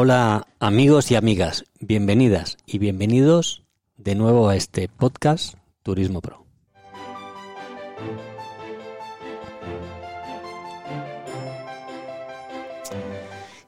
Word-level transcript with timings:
Hola 0.00 0.46
amigos 0.60 1.10
y 1.10 1.16
amigas, 1.16 1.64
bienvenidas 1.80 2.56
y 2.66 2.78
bienvenidos 2.78 3.64
de 3.96 4.14
nuevo 4.14 4.48
a 4.48 4.54
este 4.54 4.86
podcast 4.86 5.56
Turismo 5.82 6.20
Pro. 6.20 6.46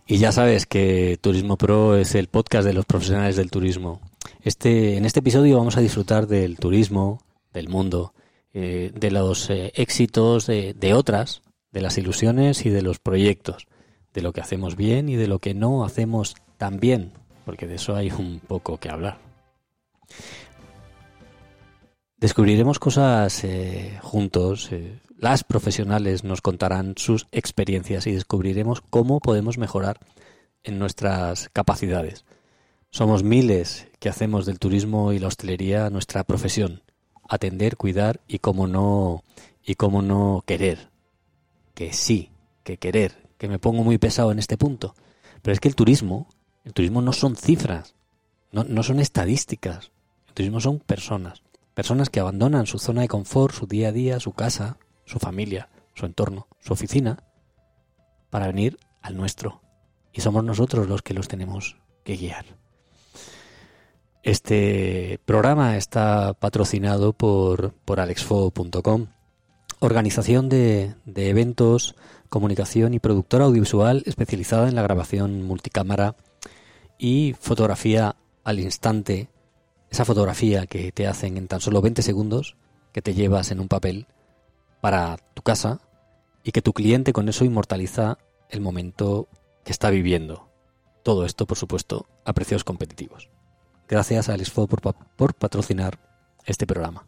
Y 0.07 0.19
ya 0.19 0.31
sabes 0.31 0.67
que 0.67 1.19
Turismo 1.21 1.57
Pro 1.57 1.97
es 1.97 2.15
el 2.15 2.29
podcast 2.29 2.65
de 2.65 2.75
los 2.75 2.85
profesionales 2.85 3.35
del 3.35 3.51
turismo. 3.51 4.01
Este, 4.41 4.99
en 4.99 5.07
este 5.07 5.19
episodio 5.19 5.59
vamos 5.59 5.77
a 5.77 5.81
disfrutar 5.81 6.29
del 6.29 6.59
turismo, 6.59 7.25
del 7.53 7.69
mundo, 7.69 8.15
eh, 8.55 8.93
de 8.95 9.11
los 9.11 9.51
eh, 9.51 9.73
éxitos 9.75 10.47
de, 10.47 10.75
de 10.75 10.95
otras, 10.95 11.43
de 11.73 11.81
las 11.81 11.99
ilusiones 11.99 12.65
y 12.67 12.71
de 12.71 12.83
los 12.83 13.01
proyectos, 13.01 13.67
de 14.15 14.23
lo 14.23 14.33
que 14.33 14.41
hacemos 14.41 14.77
bien 14.77 15.09
y 15.09 15.17
de 15.17 15.29
lo 15.29 15.39
que 15.39 15.55
no 15.55 15.85
hacemos 15.85 16.35
tan 16.59 16.81
bien, 16.81 17.13
porque 17.45 17.67
de 17.67 17.77
eso 17.77 17.95
hay 17.95 18.11
un 18.11 18.41
poco 18.41 18.79
que 18.79 18.91
hablar. 18.91 19.19
Descubriremos 22.19 22.79
cosas 22.79 23.45
eh, 23.45 23.99
juntos, 24.03 24.71
eh, 24.73 24.99
las 25.17 25.43
profesionales 25.45 26.25
nos 26.25 26.43
contarán 26.43 26.95
sus 26.97 27.27
experiencias 27.33 28.07
y 28.07 28.13
descubriremos 28.13 28.83
cómo 28.83 29.21
podemos 29.21 29.57
mejorar 29.57 29.99
en 30.63 30.79
nuestras 30.79 31.49
capacidades. 31.51 32.25
Somos 32.91 33.23
miles 33.23 33.87
que 34.01 34.09
hacemos 34.09 34.47
del 34.47 34.59
turismo 34.59 35.13
y 35.13 35.19
la 35.19 35.29
hostelería 35.29 35.89
nuestra 35.91 36.25
profesión, 36.25 36.83
atender, 37.29 37.77
cuidar 37.77 38.21
y 38.27 38.41
cómo 38.41 38.67
no 38.67 39.23
y 39.65 39.77
cómo 39.77 40.03
no 40.03 40.43
querer. 40.47 40.91
Que 41.75 41.93
sí, 41.93 42.31
que 42.65 42.77
querer, 42.77 43.30
que 43.41 43.49
me 43.49 43.59
pongo 43.59 43.83
muy 43.83 43.97
pesado 43.97 44.33
en 44.33 44.39
este 44.39 44.59
punto. 44.59 44.95
Pero 45.41 45.55
es 45.55 45.61
que 45.61 45.69
el 45.69 45.75
turismo, 45.75 46.29
el 46.63 46.75
turismo 46.75 47.01
no 47.01 47.15
son 47.15 47.37
cifras, 47.37 47.95
no, 48.53 48.65
no 48.65 48.83
son 48.83 49.01
estadísticas. 49.01 49.91
El 50.29 50.35
turismo 50.35 50.61
son 50.61 50.79
personas. 50.79 51.43
Personas 51.73 52.11
que 52.11 52.21
abandonan 52.21 52.67
su 52.67 52.79
zona 52.79 53.01
de 53.01 53.09
confort, 53.09 53.55
su 53.55 53.67
día 53.67 53.89
a 53.89 53.93
día, 53.93 54.21
su 54.21 54.33
casa, 54.33 54.77
su 55.07 55.19
familia, 55.19 55.71
su 55.95 56.05
entorno, 56.05 56.49
su 56.61 56.75
oficina, 56.75 57.25
para 58.29 58.47
venir 58.47 58.79
al 59.01 59.17
nuestro. 59.17 59.63
Y 60.13 60.21
somos 60.21 60.45
nosotros 60.45 60.87
los 60.87 61.01
que 61.01 61.15
los 61.15 61.27
tenemos 61.27 61.79
que 62.05 62.17
guiar. 62.17 62.45
Este 64.23 65.19
programa 65.25 65.79
está 65.79 66.35
patrocinado 66.35 67.15
por, 67.15 67.73
por 67.87 68.01
alexfo.com, 68.01 69.07
organización 69.79 70.51
de, 70.51 70.95
de 71.07 71.31
eventos, 71.31 71.97
comunicación 72.31 72.95
y 72.95 72.99
productora 72.99 73.45
audiovisual 73.45 74.03
especializada 74.07 74.69
en 74.69 74.75
la 74.77 74.83
grabación 74.83 75.43
multicámara 75.43 76.17
y 76.99 77.35
fotografía 77.39 78.17
al 78.45 78.59
instante. 78.61 79.29
Esa 79.91 80.05
fotografía 80.05 80.67
que 80.67 80.93
te 80.93 81.07
hacen 81.07 81.37
en 81.37 81.49
tan 81.49 81.61
solo 81.61 81.83
20 81.83 82.01
segundos, 82.03 82.57
que 82.93 83.03
te 83.03 83.13
llevas 83.15 83.51
en 83.51 83.61
un 83.61 83.69
papel 83.69 84.07
para 84.81 85.19
tu 85.35 85.43
casa 85.43 85.81
y 86.45 86.53
que 86.53 86.63
tu 86.63 86.73
cliente 86.73 87.13
con 87.13 87.29
eso 87.29 87.45
inmortaliza 87.45 88.17
el 88.49 88.61
momento 88.61 89.29
que 89.65 89.73
está 89.73 89.91
viviendo. 89.91 90.49
Todo 91.03 91.25
esto, 91.27 91.47
por 91.47 91.59
supuesto, 91.59 92.07
a 92.25 92.33
precios 92.33 92.65
competitivos. 92.65 93.29
Gracias 93.89 94.29
a 94.29 94.35
Alexfo 94.35 94.67
por, 94.69 94.81
pa- 94.81 94.93
por 94.93 95.35
patrocinar 95.35 95.99
este 96.47 96.67
programa. 96.67 97.07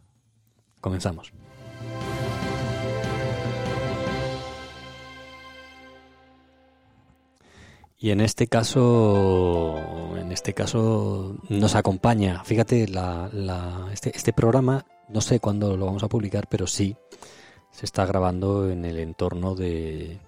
Comenzamos. 0.81 1.31
Y 8.03 8.11
en 8.11 8.19
este 8.19 8.47
caso, 8.47 9.77
en 10.17 10.33
este 10.33 10.53
caso 10.53 11.37
nos 11.47 11.75
acompaña. 11.75 12.43
Fíjate, 12.43 12.89
la, 12.89 13.29
la- 13.31 13.87
este, 13.93 14.11
este 14.13 14.33
programa, 14.33 14.85
no 15.07 15.21
sé 15.21 15.39
cuándo 15.39 15.77
lo 15.77 15.85
vamos 15.85 16.03
a 16.03 16.09
publicar, 16.09 16.47
pero 16.49 16.67
sí 16.67 16.97
se 17.71 17.85
está 17.85 18.05
grabando 18.05 18.69
en 18.69 18.83
el 18.83 18.99
entorno 18.99 19.55
de, 19.55 20.19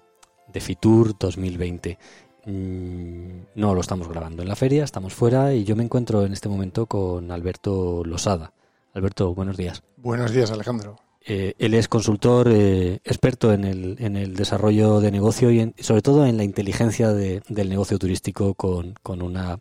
de 0.50 0.60
Fitur 0.60 1.18
2020. 1.18 1.98
Mm, 2.46 3.40
No 3.56 3.74
lo 3.74 3.82
estamos 3.82 4.08
grabando 4.08 4.40
en 4.42 4.48
la 4.48 4.56
feria, 4.56 4.82
estamos 4.82 5.12
fuera 5.12 5.52
y 5.52 5.64
yo 5.64 5.76
me 5.76 5.84
encuentro 5.84 6.24
en 6.24 6.32
este 6.32 6.48
momento 6.48 6.86
con 6.86 7.30
Alberto 7.30 8.02
Losada. 8.06 8.54
Alberto, 8.94 9.34
buenos 9.34 9.58
días. 9.58 9.82
Buenos 9.98 10.30
días, 10.32 10.50
Alejandro. 10.50 10.96
Eh, 11.28 11.54
él 11.58 11.74
es 11.74 11.88
consultor 11.88 12.48
eh, 12.52 13.00
experto 13.04 13.52
en 13.52 13.64
el, 13.64 13.96
en 13.98 14.16
el 14.16 14.36
desarrollo 14.36 15.00
de 15.00 15.10
negocio 15.10 15.50
y, 15.50 15.58
en- 15.60 15.74
sobre 15.80 16.00
todo 16.02 16.24
en 16.24 16.36
la 16.36 16.44
inteligencia 16.44 17.12
de- 17.12 17.42
del 17.48 17.68
negocio 17.68 17.98
turístico 17.98 18.54
con, 18.54 18.94
con 19.02 19.22
una 19.22 19.58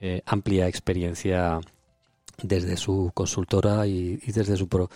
eh, 0.00 0.22
amplia 0.26 0.66
experiencia 0.66 1.60
desde 2.42 2.76
su 2.76 3.10
consultora 3.14 3.86
y, 3.86 4.16
desde 4.26 4.56
su 4.56 4.66
pro- 4.68 4.90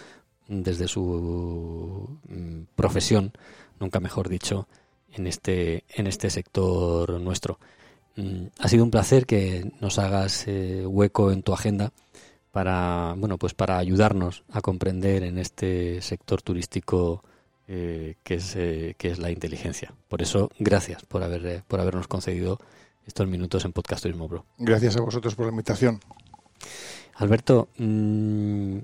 desde 0.49 0.89
su 0.89 2.19
mm, 2.29 2.63
profesión, 2.75 3.33
nunca 3.79 4.01
mejor 4.01 4.29
dicho, 4.29 4.67
en 5.13 5.27
este 5.29 5.85
en 5.95 6.07
este 6.09 6.31
sector 6.31 7.21
nuestro. 7.21 7.59
Mm, 8.17 8.47
Ha 8.59 8.69
sido 8.69 8.83
un 8.85 8.91
placer 8.91 9.25
que 9.27 9.71
nos 9.81 9.99
hagas 10.01 10.47
hueco 10.49 11.31
en 11.33 11.43
tu 11.43 11.53
agenda 11.53 11.93
para 12.53 13.15
bueno 13.17 13.39
pues 13.39 13.55
para 13.55 13.79
ayudarnos 13.79 14.45
a 14.51 14.61
comprender 14.61 15.25
en 15.25 15.39
este 15.39 16.01
sector 16.03 16.43
turístico 16.43 17.25
eh, 17.67 18.17
que 18.23 18.35
es 18.35 18.55
eh, 18.55 18.95
que 18.99 19.11
es 19.11 19.19
la 19.19 19.31
inteligencia. 19.31 19.95
Por 20.09 20.23
eso 20.23 20.51
gracias 20.59 21.05
por 21.05 21.23
haber 21.23 21.47
eh, 21.47 21.63
por 21.67 21.81
habernos 21.81 22.07
concedido 22.07 22.59
estos 23.07 23.27
minutos 23.27 23.65
en 23.65 23.73
Podcast 23.73 24.03
Turismo 24.03 24.29
Pro. 24.29 24.45
Gracias 24.59 24.97
a 24.97 25.01
vosotros 25.01 25.35
por 25.35 25.47
la 25.47 25.51
invitación. 25.51 26.01
Alberto, 27.15 27.69
mm, 27.79 28.79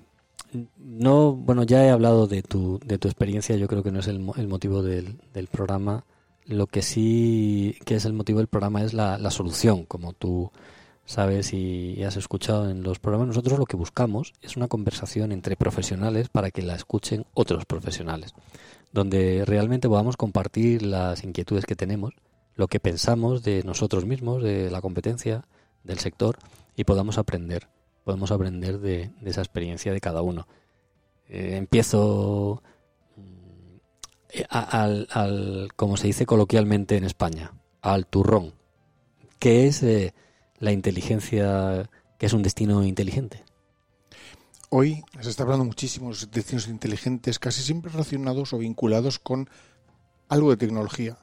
no, 0.79 1.33
bueno, 1.33 1.63
ya 1.63 1.85
he 1.85 1.91
hablado 1.91 2.27
de 2.27 2.43
tu, 2.43 2.81
de 2.85 2.99
tu 2.99 3.09
experiencia, 3.09 3.57
yo 3.57 3.69
creo 3.69 3.83
que 3.83 3.93
no 3.93 4.01
es 4.01 4.07
el, 4.09 4.27
el 4.37 4.49
motivo 4.49 4.83
del, 4.83 5.19
del 5.35 5.47
programa. 5.47 6.05
Lo 6.47 6.67
que 6.67 6.83
sí 6.83 7.77
que 7.85 7.97
es 7.97 8.07
el 8.07 8.15
motivo 8.15 8.39
del 8.39 8.49
programa 8.49 8.83
es 8.83 8.95
la, 8.95 9.19
la 9.19 9.31
solución, 9.31 9.85
como 9.85 10.15
tú 10.15 10.51
sabes 11.09 11.53
y, 11.53 12.03
has 12.05 12.17
escuchado 12.17 12.71
en 12.71 12.83
los 12.83 12.99
programas. 12.99 13.29
Nosotros 13.29 13.59
lo 13.59 13.65
que 13.67 13.77
buscamos 13.77 14.35
es 14.43 14.57
una 14.57 14.69
conversación 14.69 15.33
entre 15.33 15.57
profesionales 15.57 16.29
para 16.29 16.51
que 16.51 16.63
la 16.63 16.77
escuchen 16.77 17.27
otros 17.35 17.65
profesionales, 17.65 18.35
donde 18.93 19.45
realmente 19.45 19.89
podamos 19.89 20.17
compartir 20.17 20.83
las 20.83 21.25
inquietudes 21.25 21.65
que 21.67 21.75
tenemos, 21.75 22.15
lo 22.55 22.69
que 22.69 22.79
pensamos 22.79 23.43
de 23.43 23.63
nosotros 23.65 24.05
mismos, 24.05 24.43
de 24.43 24.71
la 24.71 24.81
competencia, 24.81 25.47
del 25.83 25.99
sector, 25.99 26.39
y 26.77 26.85
podamos 26.85 27.19
aprender 27.19 27.69
podemos 28.09 28.31
aprender 28.31 28.79
de, 28.81 29.11
esa 29.27 29.43
experiencia 29.43 29.93
de 29.93 30.01
cada 30.01 30.23
uno. 30.23 30.49
Eh, 31.29 31.57
empiezo 31.59 32.63
mm, 33.17 34.41
al, 34.49 35.07
al, 35.11 35.69
como 35.77 35.99
se 35.99 36.07
dice 36.07 36.25
coloquialmente 36.25 36.97
en 36.97 37.05
España, 37.05 37.53
al 37.83 38.07
turrón. 38.07 38.55
¿Qué 39.39 39.67
es 39.67 39.83
eh, 39.83 40.15
la 40.61 40.73
inteligencia? 40.73 41.89
¿Qué 42.19 42.27
es 42.27 42.33
un 42.33 42.43
destino 42.43 42.85
inteligente? 42.85 43.45
Hoy 44.71 45.03
se 45.21 45.31
está 45.31 45.45
hablando 45.45 45.65
muchísimo 45.65 46.13
de 46.13 46.27
destinos 46.27 46.69
inteligentes, 46.69 47.39
casi 47.39 47.63
siempre 47.63 47.91
relacionados 47.91 48.53
o 48.53 48.59
vinculados 48.59 49.19
con 49.19 49.49
algo 50.29 50.51
de 50.51 50.59
tecnología. 50.59 51.17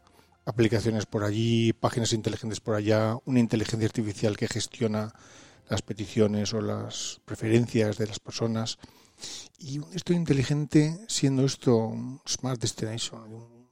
Aplicaciones 0.45 1.05
por 1.05 1.23
allí, 1.23 1.73
páginas 1.73 2.13
inteligentes 2.13 2.59
por 2.59 2.75
allá, 2.75 3.17
una 3.25 3.39
inteligencia 3.39 3.87
artificial 3.87 4.37
que 4.37 4.47
gestiona 4.47 5.13
las 5.69 5.81
peticiones 5.81 6.53
o 6.53 6.61
las 6.61 7.21
preferencias 7.25 7.97
de 7.97 8.07
las 8.07 8.19
personas. 8.19 8.77
Y 9.59 9.79
un 9.79 9.91
destino 9.91 10.19
inteligente, 10.19 10.99
siendo 11.07 11.45
esto 11.45 11.77
un 11.77 12.21
Smart 12.27 12.59
Destination, 12.59 13.69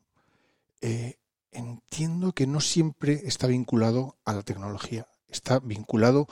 eh, 0.81 1.17
entiendo 1.51 2.33
que 2.33 2.47
no 2.47 2.59
siempre 2.59 3.21
está 3.25 3.47
vinculado 3.47 4.17
a 4.25 4.33
la 4.33 4.43
tecnología, 4.43 5.07
está 5.33 5.59
vinculado 5.59 6.27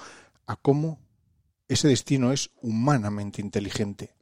a 0.46 0.56
cómo 0.56 1.00
ese 1.68 1.88
destino 1.88 2.32
es 2.32 2.52
humanamente 2.62 3.42
inteligente. 3.42 4.16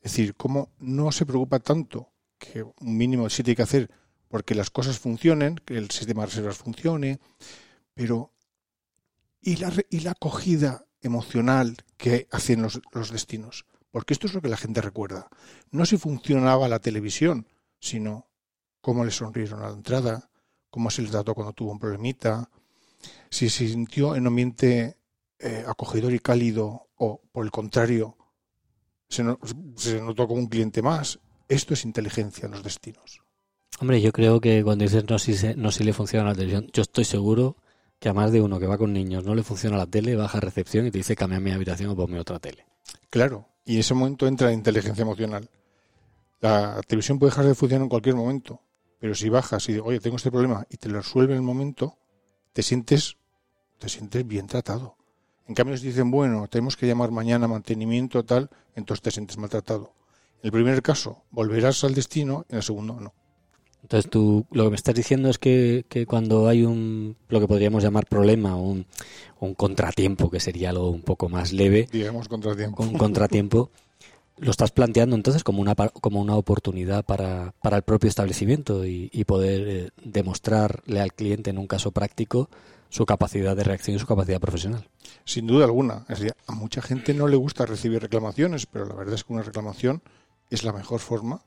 Es 0.00 0.12
decir, 0.12 0.34
cómo 0.34 0.70
no 0.78 1.12
se 1.12 1.26
preocupa 1.26 1.60
tanto 1.60 2.12
que 2.38 2.62
un 2.62 2.96
mínimo 2.96 3.28
sí 3.30 3.42
tiene 3.42 3.56
que 3.56 3.62
hacer 3.62 3.90
porque 4.28 4.54
las 4.54 4.70
cosas 4.70 4.98
funcionen, 4.98 5.56
que 5.56 5.76
el 5.76 5.90
sistema 5.90 6.22
de 6.22 6.26
reservas 6.26 6.58
funcione, 6.58 7.20
pero 7.94 8.32
y 9.40 9.56
la, 9.56 9.72
y 9.90 10.00
la 10.00 10.12
acogida 10.12 10.86
emocional 11.00 11.76
que 11.96 12.26
hacen 12.30 12.62
los, 12.62 12.80
los 12.92 13.10
destinos. 13.10 13.66
Porque 13.90 14.12
esto 14.12 14.26
es 14.26 14.34
lo 14.34 14.42
que 14.42 14.48
la 14.48 14.56
gente 14.56 14.80
recuerda. 14.80 15.28
No 15.70 15.86
si 15.86 15.98
funcionaba 15.98 16.68
la 16.68 16.80
televisión, 16.80 17.46
sino 17.78 18.28
cómo 18.80 19.04
le 19.04 19.10
sonrieron 19.10 19.62
a 19.62 19.68
la 19.68 19.74
entrada, 19.74 20.30
cómo 20.68 20.90
se 20.90 21.02
les 21.02 21.12
trató 21.12 21.34
cuando 21.34 21.52
tuvo 21.52 21.70
un 21.70 21.78
problemita, 21.78 22.50
si 23.30 23.48
se 23.50 23.68
sintió 23.68 24.14
en 24.14 24.22
un 24.22 24.26
ambiente 24.28 24.96
eh, 25.38 25.64
acogedor 25.66 26.12
y 26.14 26.18
cálido 26.20 26.88
o, 26.96 27.20
por 27.32 27.44
el 27.44 27.50
contrario, 27.50 28.16
se, 29.08 29.22
no- 29.24 29.38
se 29.76 30.00
notó 30.00 30.26
como 30.26 30.40
un 30.40 30.46
cliente 30.48 30.82
más. 30.82 31.18
Esto 31.48 31.74
es 31.74 31.84
inteligencia 31.84 32.46
en 32.46 32.52
los 32.52 32.62
destinos. 32.62 33.20
Hombre, 33.80 34.00
yo 34.00 34.12
creo 34.12 34.40
que 34.40 34.62
cuando 34.62 34.84
dices 34.84 35.04
no 35.08 35.18
si, 35.18 35.34
se- 35.34 35.56
no 35.56 35.70
si 35.72 35.84
le 35.84 35.92
funciona 35.92 36.28
la 36.28 36.34
televisión, 36.34 36.68
yo 36.72 36.82
estoy 36.82 37.04
seguro 37.04 37.56
que 37.98 38.08
a 38.08 38.14
más 38.14 38.32
de 38.32 38.40
uno 38.40 38.58
que 38.60 38.66
va 38.66 38.78
con 38.78 38.92
niños 38.92 39.24
no 39.24 39.34
le 39.34 39.42
funciona 39.42 39.76
la 39.76 39.86
tele, 39.86 40.14
baja 40.16 40.38
recepción 40.40 40.86
y 40.86 40.90
te 40.90 40.98
dice 40.98 41.16
cambia 41.16 41.40
mi 41.40 41.50
habitación 41.50 41.90
o 41.90 41.96
ponme 41.96 42.18
otra 42.20 42.38
tele. 42.38 42.66
Claro, 43.10 43.48
y 43.64 43.74
en 43.74 43.80
ese 43.80 43.94
momento 43.94 44.26
entra 44.26 44.48
la 44.48 44.52
inteligencia 44.52 45.02
emocional. 45.02 45.48
La 46.40 46.80
televisión 46.86 47.18
puede 47.18 47.30
dejar 47.30 47.46
de 47.46 47.54
funcionar 47.54 47.84
en 47.84 47.88
cualquier 47.88 48.14
momento, 48.14 48.60
pero 48.98 49.14
si 49.14 49.28
bajas 49.28 49.68
y 49.68 49.72
dices, 49.72 49.86
oye, 49.86 50.00
tengo 50.00 50.16
este 50.16 50.30
problema 50.30 50.66
y 50.70 50.76
te 50.76 50.88
lo 50.88 50.98
resuelve 51.00 51.32
en 51.32 51.38
el 51.38 51.42
momento, 51.44 51.96
te 52.54 52.62
sientes, 52.62 53.18
te 53.78 53.90
sientes 53.90 54.26
bien 54.26 54.46
tratado. 54.46 54.96
En 55.46 55.54
cambio, 55.54 55.76
si 55.76 55.88
dicen, 55.88 56.10
bueno, 56.10 56.48
tenemos 56.48 56.76
que 56.76 56.86
llamar 56.86 57.10
mañana 57.10 57.46
mantenimiento 57.46 58.24
tal, 58.24 58.48
entonces 58.74 59.02
te 59.02 59.10
sientes 59.10 59.36
maltratado. 59.36 59.92
En 60.40 60.46
el 60.46 60.52
primer 60.52 60.80
caso, 60.80 61.24
volverás 61.30 61.84
al 61.84 61.94
destino, 61.94 62.46
en 62.48 62.56
el 62.56 62.62
segundo, 62.62 62.98
no. 62.98 63.12
Entonces 63.82 64.10
tú 64.10 64.46
lo 64.50 64.64
que 64.64 64.70
me 64.70 64.76
estás 64.76 64.94
diciendo 64.94 65.28
es 65.28 65.38
que, 65.38 65.84
cuando 66.08 66.48
hay 66.48 66.64
un, 66.64 67.16
lo 67.28 67.40
que 67.40 67.46
podríamos 67.46 67.82
llamar 67.82 68.06
problema, 68.06 68.56
un, 68.56 68.86
un 69.40 69.54
contratiempo, 69.54 70.30
que 70.30 70.40
sería 70.40 70.70
algo 70.70 70.88
un 70.88 71.02
poco 71.02 71.28
más 71.28 71.52
leve, 71.52 71.86
digamos 71.92 72.28
contratiempo, 72.28 72.82
un 72.82 72.96
contratiempo, 72.96 73.70
lo 74.38 74.50
estás 74.50 74.72
planteando 74.72 75.16
entonces 75.16 75.44
como 75.44 75.60
una, 75.60 75.74
como 75.74 76.20
una 76.20 76.36
oportunidad 76.36 77.04
para, 77.04 77.54
para 77.62 77.76
el 77.76 77.82
propio 77.82 78.08
establecimiento 78.08 78.84
y, 78.84 79.24
poder 79.24 79.68
eh, 79.68 79.90
demostrarle 80.02 81.00
al 81.00 81.12
cliente 81.12 81.50
en 81.50 81.58
un 81.58 81.66
caso 81.66 81.92
práctico 81.92 82.48
su 82.88 83.06
capacidad 83.06 83.56
de 83.56 83.64
reacción 83.64 83.96
y 83.96 83.98
su 83.98 84.06
capacidad 84.06 84.40
profesional. 84.40 84.88
Sin 85.24 85.46
duda 85.46 85.64
alguna. 85.64 86.04
Es 86.08 86.20
decir, 86.20 86.34
a 86.46 86.54
mucha 86.54 86.82
gente 86.82 87.14
no 87.14 87.26
le 87.26 87.36
gusta 87.36 87.66
recibir 87.66 88.00
reclamaciones, 88.00 88.66
pero 88.66 88.86
la 88.86 88.94
verdad 88.94 89.14
es 89.14 89.24
que 89.24 89.32
una 89.32 89.42
reclamación 89.42 90.02
es 90.50 90.62
la 90.62 90.72
mejor 90.72 91.00
forma 91.00 91.42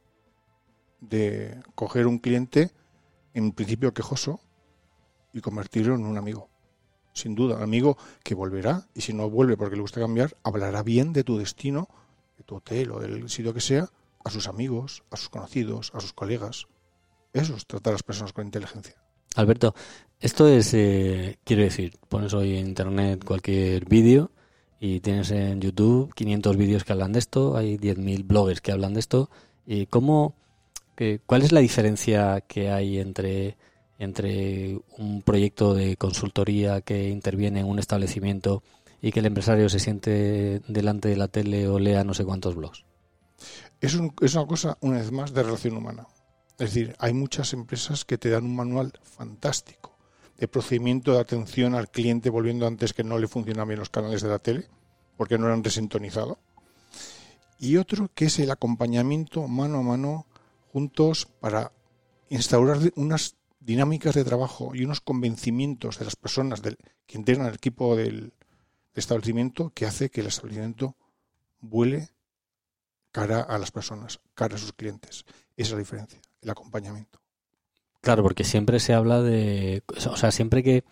de 1.00 1.62
coger 1.76 2.08
un 2.08 2.20
cliente 2.20 2.72
en 3.34 3.52
principio 3.52 3.94
quejoso 3.94 4.40
y 5.34 5.42
convertirlo 5.42 5.96
en 5.96 6.06
un 6.06 6.18
amigo. 6.18 6.50
Sin 7.14 7.36
duda, 7.36 7.56
un 7.56 7.64
amigo 7.64 7.98
que 8.24 8.36
volverá 8.36 8.88
y 8.94 9.02
si 9.02 9.14
no 9.14 9.30
vuelve 9.30 9.58
porque 9.58 9.76
le 9.76 9.82
gusta 9.82 10.00
cambiar, 10.00 10.36
hablará 10.44 10.84
bien 10.84 11.14
de 11.14 11.24
tu 11.24 11.38
destino, 11.38 11.88
de 11.88 12.07
tu 12.48 12.56
hotel 12.56 12.92
o 12.92 13.00
del 13.00 13.30
sitio 13.30 13.54
que 13.54 13.62
sea, 13.62 13.88
a 14.24 14.32
sus 14.32 14.48
amigos, 14.48 15.04
a 15.12 15.18
sus 15.18 15.30
conocidos, 15.30 15.92
a 15.94 16.00
sus 16.00 16.14
colegas. 16.14 16.66
Eso 17.34 17.56
es 17.56 17.68
tratar 17.68 17.92
a 17.92 17.96
las 17.96 18.04
personas 18.04 18.34
con 18.34 18.46
inteligencia. 18.46 18.96
Alberto, 19.36 19.76
esto 20.20 20.48
es, 20.48 20.74
eh, 20.74 21.38
quiero 21.44 21.62
decir, 21.62 22.00
pones 22.10 22.34
hoy 22.34 22.58
en 22.58 22.68
internet 22.68 23.24
cualquier 23.24 23.86
vídeo 23.86 24.32
y 24.80 25.02
tienes 25.02 25.30
en 25.30 25.62
YouTube 25.62 26.14
500 26.16 26.58
vídeos 26.58 26.84
que 26.84 26.94
hablan 26.94 27.12
de 27.14 27.20
esto, 27.20 27.56
hay 27.56 27.78
10.000 27.78 28.26
bloggers 28.26 28.62
que 28.62 28.72
hablan 28.72 28.96
de 28.96 29.02
esto. 29.02 29.30
¿Y 29.66 29.86
cómo, 29.88 30.34
¿Cuál 31.26 31.44
es 31.44 31.52
la 31.52 31.60
diferencia 31.60 32.42
que 32.42 32.72
hay 32.72 32.98
entre, 33.00 33.58
entre 34.00 34.80
un 34.98 35.22
proyecto 35.22 35.74
de 35.74 35.98
consultoría 35.98 36.82
que 36.82 37.10
interviene 37.10 37.60
en 37.60 37.68
un 37.68 37.78
establecimiento 37.78 38.64
y 39.02 39.12
que 39.12 39.20
el 39.20 39.26
empresario 39.28 39.70
se 39.70 39.80
siente 39.80 40.62
delante 40.68 41.10
de 41.10 41.18
la 41.18 41.28
tele 41.28 41.68
o 41.68 41.80
lea 41.80 42.04
no 42.04 42.14
sé 42.14 42.26
cuántos 42.26 42.56
blogs? 42.56 42.86
Es, 43.80 43.94
una 43.94 44.48
cosa, 44.48 44.78
una 44.82 44.98
vez 44.98 45.12
más, 45.12 45.34
de 45.34 45.44
relación 45.44 45.78
humana. 45.78 46.08
Es 46.58 46.74
decir, 46.74 46.96
hay 46.98 47.14
muchas 47.14 47.54
empresas 47.54 48.06
que 48.06 48.18
te 48.18 48.30
dan 48.30 48.46
un 48.46 48.56
manual 48.56 48.94
fantástico 49.04 49.96
de 50.38 50.48
procedimiento 50.48 51.14
de 51.14 51.20
atención 51.20 51.76
al 51.76 51.90
cliente, 51.90 52.30
volviendo 52.30 52.66
antes 52.66 52.94
que 52.94 53.04
no 53.04 53.20
le 53.20 53.28
funcionaban 53.28 53.70
bien 53.70 53.80
los 53.80 53.90
canales 53.90 54.22
de 54.22 54.30
la 54.30 54.40
tele, 54.40 54.68
porque 55.16 55.38
no 55.38 55.48
eran 55.48 55.64
resintonizados. 55.64 56.38
Y 57.60 57.78
otro 57.78 58.10
que 58.14 58.26
es 58.26 58.40
el 58.40 58.52
acompañamiento 58.52 59.48
mano 59.48 59.80
a 59.80 59.84
mano 59.84 60.26
juntos 60.72 61.28
para 61.40 61.72
instaurar 62.30 62.80
unas 62.96 63.36
dinámicas 63.60 64.16
de 64.16 64.24
trabajo 64.24 64.74
y 64.74 64.84
unos 64.84 65.02
convencimientos 65.02 66.00
de 66.00 66.06
las 66.06 66.16
personas 66.16 66.62
del, 66.62 66.78
que 67.06 67.18
integran 67.18 67.48
el 67.48 67.56
equipo 67.56 67.96
del 67.96 68.34
establecimiento 69.00 69.72
que 69.74 69.86
hace 69.86 70.10
que 70.10 70.22
el 70.22 70.28
establecimiento 70.28 70.96
vuele 71.60 72.10
cara 73.12 73.42
a 73.42 73.58
las 73.58 73.72
personas, 73.72 74.20
cara 74.34 74.56
a 74.56 74.60
sus 74.60 74.74
clientes. 74.74 75.26
Esa 75.56 75.70
es 75.70 75.72
la 75.72 75.78
diferencia 75.80 76.22
el 76.42 76.50
acompañamiento. 76.50 77.20
Claro, 78.02 78.24
porque 78.24 78.44
siempre 78.44 78.80
se 78.80 78.94
habla 78.94 79.22
de, 79.22 79.84
o 80.10 80.16
sea, 80.16 80.32
siempre 80.32 80.64
que, 80.64 80.84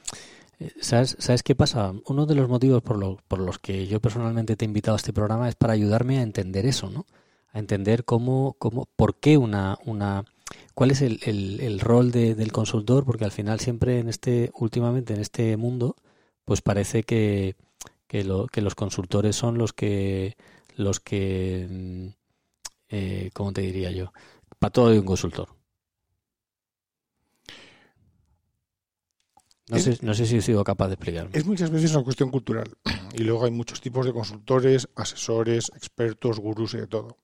eh, 0.60 0.72
¿sabes, 0.82 1.16
¿sabes 1.20 1.44
qué 1.44 1.56
pasa? 1.56 1.94
Uno 2.08 2.26
de 2.26 2.36
los 2.36 2.50
motivos 2.50 2.82
por, 2.82 3.24
por 3.24 3.40
los 3.40 3.60
que 3.60 3.88
yo 3.88 4.02
personalmente 4.02 4.56
te 4.56 4.66
he 4.66 4.68
invitado 4.68 4.96
a 4.96 4.98
este 4.98 5.14
programa 5.14 5.48
es 5.48 5.56
para 5.56 5.74
ayudarme 5.74 6.20
a 6.20 6.24
entender 6.24 6.66
eso, 6.66 6.90
¿no? 6.90 7.06
A 7.54 7.60
entender 7.60 8.04
cómo, 8.04 8.56
cómo, 8.60 8.88
por 8.96 9.16
qué 9.16 9.38
una, 9.38 9.78
una, 9.86 10.26
cuál 10.74 10.92
es 10.92 11.02
el, 11.02 11.20
el, 11.24 11.80
rol 11.80 12.12
del 12.12 12.52
consultor, 12.52 13.06
porque 13.06 13.24
al 13.24 13.32
final 13.32 13.60
siempre 13.60 14.00
en 14.00 14.10
este, 14.10 14.52
últimamente 14.56 15.14
en 15.14 15.22
este 15.22 15.56
mundo, 15.56 15.96
pues 16.44 16.62
parece 16.62 17.04
que, 17.04 17.56
que, 18.08 18.24
lo, 18.24 18.48
que 18.48 18.62
los 18.62 18.76
consultores 18.76 19.36
son 19.36 19.58
los 19.58 19.74
que, 19.74 20.36
los 20.76 21.00
que, 21.00 21.68
mm, 21.70 22.08
eh, 22.90 23.30
¿cómo 23.34 23.54
te 23.54 23.62
diría 23.62 23.92
yo? 23.92 24.12
Para 24.60 24.72
todo 24.72 24.90
hay 24.90 24.98
un 24.98 25.06
consultor. 25.06 25.50
No, 29.68 29.80
sé, 29.80 29.98
no 30.02 30.14
sé 30.14 30.28
si 30.28 30.38
he 30.38 30.42
sido 30.42 30.64
capaz 30.64 30.90
de 30.90 30.94
explicarme. 30.94 31.32
Es 31.34 31.46
muchas 31.46 31.72
veces 31.72 31.92
una 31.96 32.04
cuestión 32.04 32.30
cultural. 32.30 32.78
Y 33.14 33.24
luego 33.24 33.46
hay 33.46 33.52
muchos 33.52 33.82
tipos 33.82 34.06
de 34.06 34.14
consultores, 34.14 34.88
asesores, 34.96 35.72
expertos, 35.76 36.40
gurús 36.40 36.76
y 36.76 36.78
de 36.78 36.88
todo. 36.88 37.18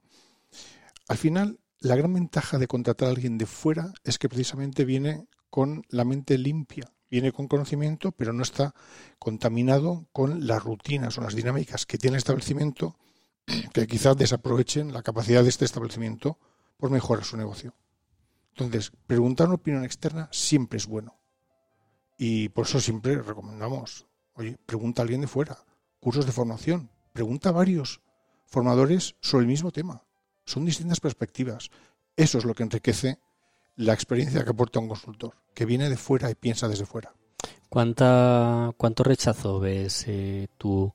Al 1.08 1.18
final, 1.18 1.60
la 1.80 1.96
gran 1.96 2.14
ventaja 2.14 2.58
de 2.58 2.68
contratar 2.68 3.10
a 3.10 3.12
alguien 3.12 3.38
de 3.38 3.46
fuera 3.46 3.94
es 4.04 4.18
que 4.18 4.30
precisamente 4.30 4.86
viene 4.86 5.28
con 5.50 5.84
la 5.90 6.06
mente 6.06 6.38
limpia, 6.38 6.92
viene 7.12 7.34
con 7.34 7.50
conocimiento, 7.50 8.14
pero 8.14 8.32
no 8.32 8.42
está 8.42 8.74
contaminado 9.20 10.08
con 10.14 10.48
las 10.48 10.64
rutinas 10.64 11.18
o 11.18 11.22
las 11.22 11.36
dinámicas 11.36 11.86
que 11.86 11.98
tiene 11.98 12.16
el 12.16 12.20
establecimiento 12.20 12.96
que 13.74 13.86
quizás 13.86 14.16
desaprovechen 14.18 14.94
la 14.94 15.04
capacidad 15.04 15.44
de 15.44 15.50
este 15.50 15.66
establecimiento 15.66 16.40
por 16.78 16.90
mejorar 16.90 17.26
su 17.26 17.36
negocio. 17.36 17.76
Entonces, 18.56 18.92
preguntar 19.08 19.48
una 19.48 19.56
opinión 19.56 19.84
externa 19.84 20.30
siempre 20.32 20.78
es 20.78 20.88
bueno. 20.88 21.18
Y 22.18 22.50
por 22.50 22.66
eso 22.66 22.80
siempre 22.80 23.22
recomendamos, 23.22 24.08
oye, 24.34 24.58
pregunta 24.66 25.02
a 25.02 25.04
alguien 25.04 25.22
de 25.22 25.28
fuera, 25.28 25.66
cursos 26.00 26.26
de 26.26 26.32
formación, 26.32 26.90
pregunta 27.12 27.50
a 27.50 27.54
varios 27.54 28.02
formadores 28.46 29.16
sobre 29.20 29.44
el 29.44 29.48
mismo 29.50 29.72
tema. 29.72 30.04
Son 30.46 30.64
distintas 30.66 31.00
perspectivas. 31.00 31.72
Eso 32.16 32.38
es 32.38 32.46
lo 32.46 32.54
que 32.54 32.64
enriquece 32.64 33.20
la 33.76 33.94
experiencia 33.94 34.44
que 34.44 34.50
aporta 34.50 34.80
un 34.80 34.88
consultor, 34.88 35.36
que 35.54 35.66
viene 35.66 35.90
de 35.90 35.98
fuera 35.98 36.30
y 36.30 36.36
piensa 36.36 36.68
desde 36.68 36.86
fuera. 36.86 37.14
¿Cuánta, 37.70 38.72
¿Cuánto 38.78 39.04
rechazo 39.04 39.60
ves 39.60 40.06
eh, 40.08 40.48
tú 40.58 40.94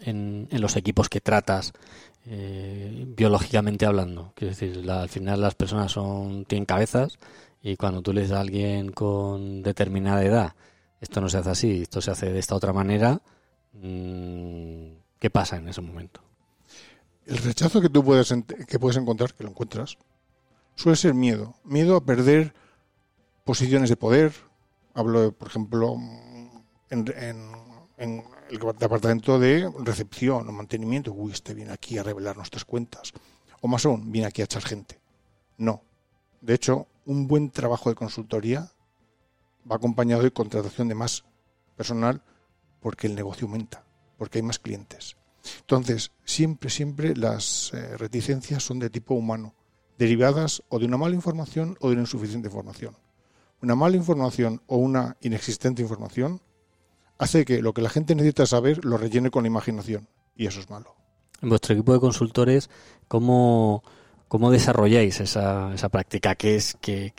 en, 0.00 0.48
en, 0.50 0.60
los 0.60 0.76
equipos 0.76 1.08
que 1.08 1.20
tratas 1.20 1.72
eh, 2.26 3.04
biológicamente 3.06 3.84
hablando. 3.84 4.32
Quiero 4.34 4.54
decir, 4.54 4.90
al 4.90 5.08
final 5.08 5.42
las 5.42 5.54
personas 5.54 5.92
son 5.92 6.46
tienen 6.46 6.64
cabezas 6.64 7.18
y 7.62 7.76
cuando 7.76 8.00
tú 8.00 8.12
le 8.14 8.22
dices 8.22 8.36
a 8.36 8.40
alguien 8.40 8.92
con 8.92 9.62
determinada 9.62 10.24
edad, 10.24 10.54
esto 11.00 11.20
no 11.20 11.28
se 11.28 11.38
hace 11.38 11.50
así, 11.50 11.82
esto 11.82 12.00
se 12.00 12.10
hace 12.10 12.32
de 12.32 12.38
esta 12.38 12.54
otra 12.54 12.72
manera, 12.72 13.20
mm, 13.74 14.86
¿qué 15.18 15.30
pasa 15.30 15.56
en 15.56 15.68
ese 15.68 15.82
momento? 15.82 16.22
El 17.26 17.38
rechazo 17.38 17.80
que 17.80 17.90
tú 17.90 18.02
puedes, 18.02 18.34
que 18.66 18.78
puedes 18.78 18.96
encontrar, 18.96 19.34
que 19.34 19.44
lo 19.44 19.50
encuentras, 19.50 19.98
suele 20.74 20.96
ser 20.96 21.14
miedo. 21.14 21.54
Miedo 21.64 21.96
a 21.96 22.04
perder 22.04 22.54
posiciones 23.44 23.90
de 23.90 23.96
poder. 23.96 24.32
Hablo, 24.94 25.32
por 25.32 25.48
ejemplo, 25.48 25.96
en, 26.90 27.08
el 27.98 28.58
departamento 28.78 29.38
de 29.38 29.70
recepción 29.80 30.48
o 30.48 30.52
mantenimiento, 30.52 31.12
uy, 31.12 31.32
este 31.32 31.54
viene 31.54 31.72
aquí 31.72 31.98
a 31.98 32.02
revelar 32.02 32.36
nuestras 32.36 32.64
cuentas. 32.64 33.12
O 33.60 33.68
más 33.68 33.84
aún, 33.86 34.12
viene 34.12 34.28
aquí 34.28 34.42
a 34.42 34.44
echar 34.44 34.62
gente. 34.62 35.00
No. 35.56 35.82
De 36.40 36.54
hecho, 36.54 36.86
un 37.06 37.26
buen 37.26 37.50
trabajo 37.50 37.88
de 37.88 37.96
consultoría 37.96 38.70
va 39.70 39.76
acompañado 39.76 40.22
de 40.22 40.30
contratación 40.30 40.88
de 40.88 40.94
más 40.94 41.24
personal 41.76 42.22
porque 42.80 43.06
el 43.06 43.14
negocio 43.14 43.46
aumenta, 43.46 43.84
porque 44.18 44.38
hay 44.38 44.42
más 44.42 44.58
clientes. 44.58 45.16
Entonces, 45.60 46.12
siempre, 46.24 46.70
siempre 46.70 47.16
las 47.16 47.72
eh, 47.72 47.96
reticencias 47.96 48.62
son 48.62 48.78
de 48.78 48.90
tipo 48.90 49.14
humano, 49.14 49.54
derivadas 49.98 50.62
o 50.68 50.78
de 50.78 50.86
una 50.86 50.96
mala 50.96 51.14
información 51.14 51.76
o 51.80 51.88
de 51.88 51.94
una 51.94 52.02
insuficiente 52.02 52.48
información. 52.48 52.96
Una 53.62 53.74
mala 53.74 53.96
información 53.96 54.60
o 54.66 54.76
una 54.76 55.16
inexistente 55.20 55.82
información 55.82 56.40
hace 57.18 57.44
que 57.44 57.62
lo 57.62 57.72
que 57.72 57.82
la 57.82 57.90
gente 57.90 58.14
necesita 58.14 58.46
saber 58.46 58.84
lo 58.84 58.98
rellene 58.98 59.30
con 59.30 59.44
la 59.44 59.48
imaginación 59.48 60.08
y 60.36 60.46
eso 60.46 60.60
es 60.60 60.70
malo. 60.70 60.94
En 61.42 61.48
vuestro 61.48 61.74
equipo 61.74 61.92
de 61.92 62.00
consultores, 62.00 62.70
¿cómo, 63.08 63.82
cómo 64.28 64.50
desarrolláis 64.50 65.20
esa, 65.20 65.72
esa 65.74 65.88
práctica? 65.88 66.34
¿Qué 66.34 66.56
es, 66.56 66.76
qué, 66.80 67.12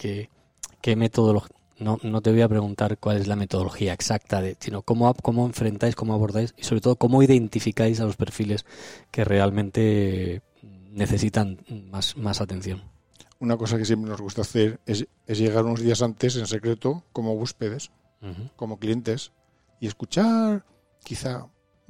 qué, 0.82 0.96
metodología? 0.96 1.56
No, 1.78 2.00
no 2.04 2.22
te 2.22 2.32
voy 2.32 2.42
a 2.42 2.48
preguntar 2.48 2.98
cuál 2.98 3.18
es 3.18 3.28
la 3.28 3.36
metodología 3.36 3.94
exacta, 3.94 4.42
de, 4.42 4.56
sino 4.60 4.82
cómo, 4.82 5.14
cómo 5.16 5.46
enfrentáis, 5.46 5.96
cómo 5.96 6.14
abordáis 6.14 6.54
y 6.58 6.64
sobre 6.64 6.82
todo 6.82 6.96
cómo 6.96 7.22
identificáis 7.22 8.00
a 8.00 8.06
los 8.06 8.16
perfiles 8.16 8.66
que 9.12 9.26
realmente 9.26 10.42
necesitan 10.96 11.60
más, 11.92 12.18
más 12.18 12.42
atención. 12.42 12.84
Una 13.40 13.58
cosa 13.58 13.78
que 13.78 13.86
siempre 13.86 14.10
nos 14.10 14.22
gusta 14.22 14.42
hacer 14.42 14.80
es, 14.86 15.08
llegar 15.28 15.66
unos 15.66 15.82
días 15.82 16.02
antes 16.02 16.38
en 16.38 16.48
secreto 16.48 17.04
como 17.12 17.34
huéspedes, 17.34 17.92
como 18.56 18.80
clientes, 18.80 19.34
y 19.80 19.88
escuchar, 19.88 20.66
quizá 21.04 21.48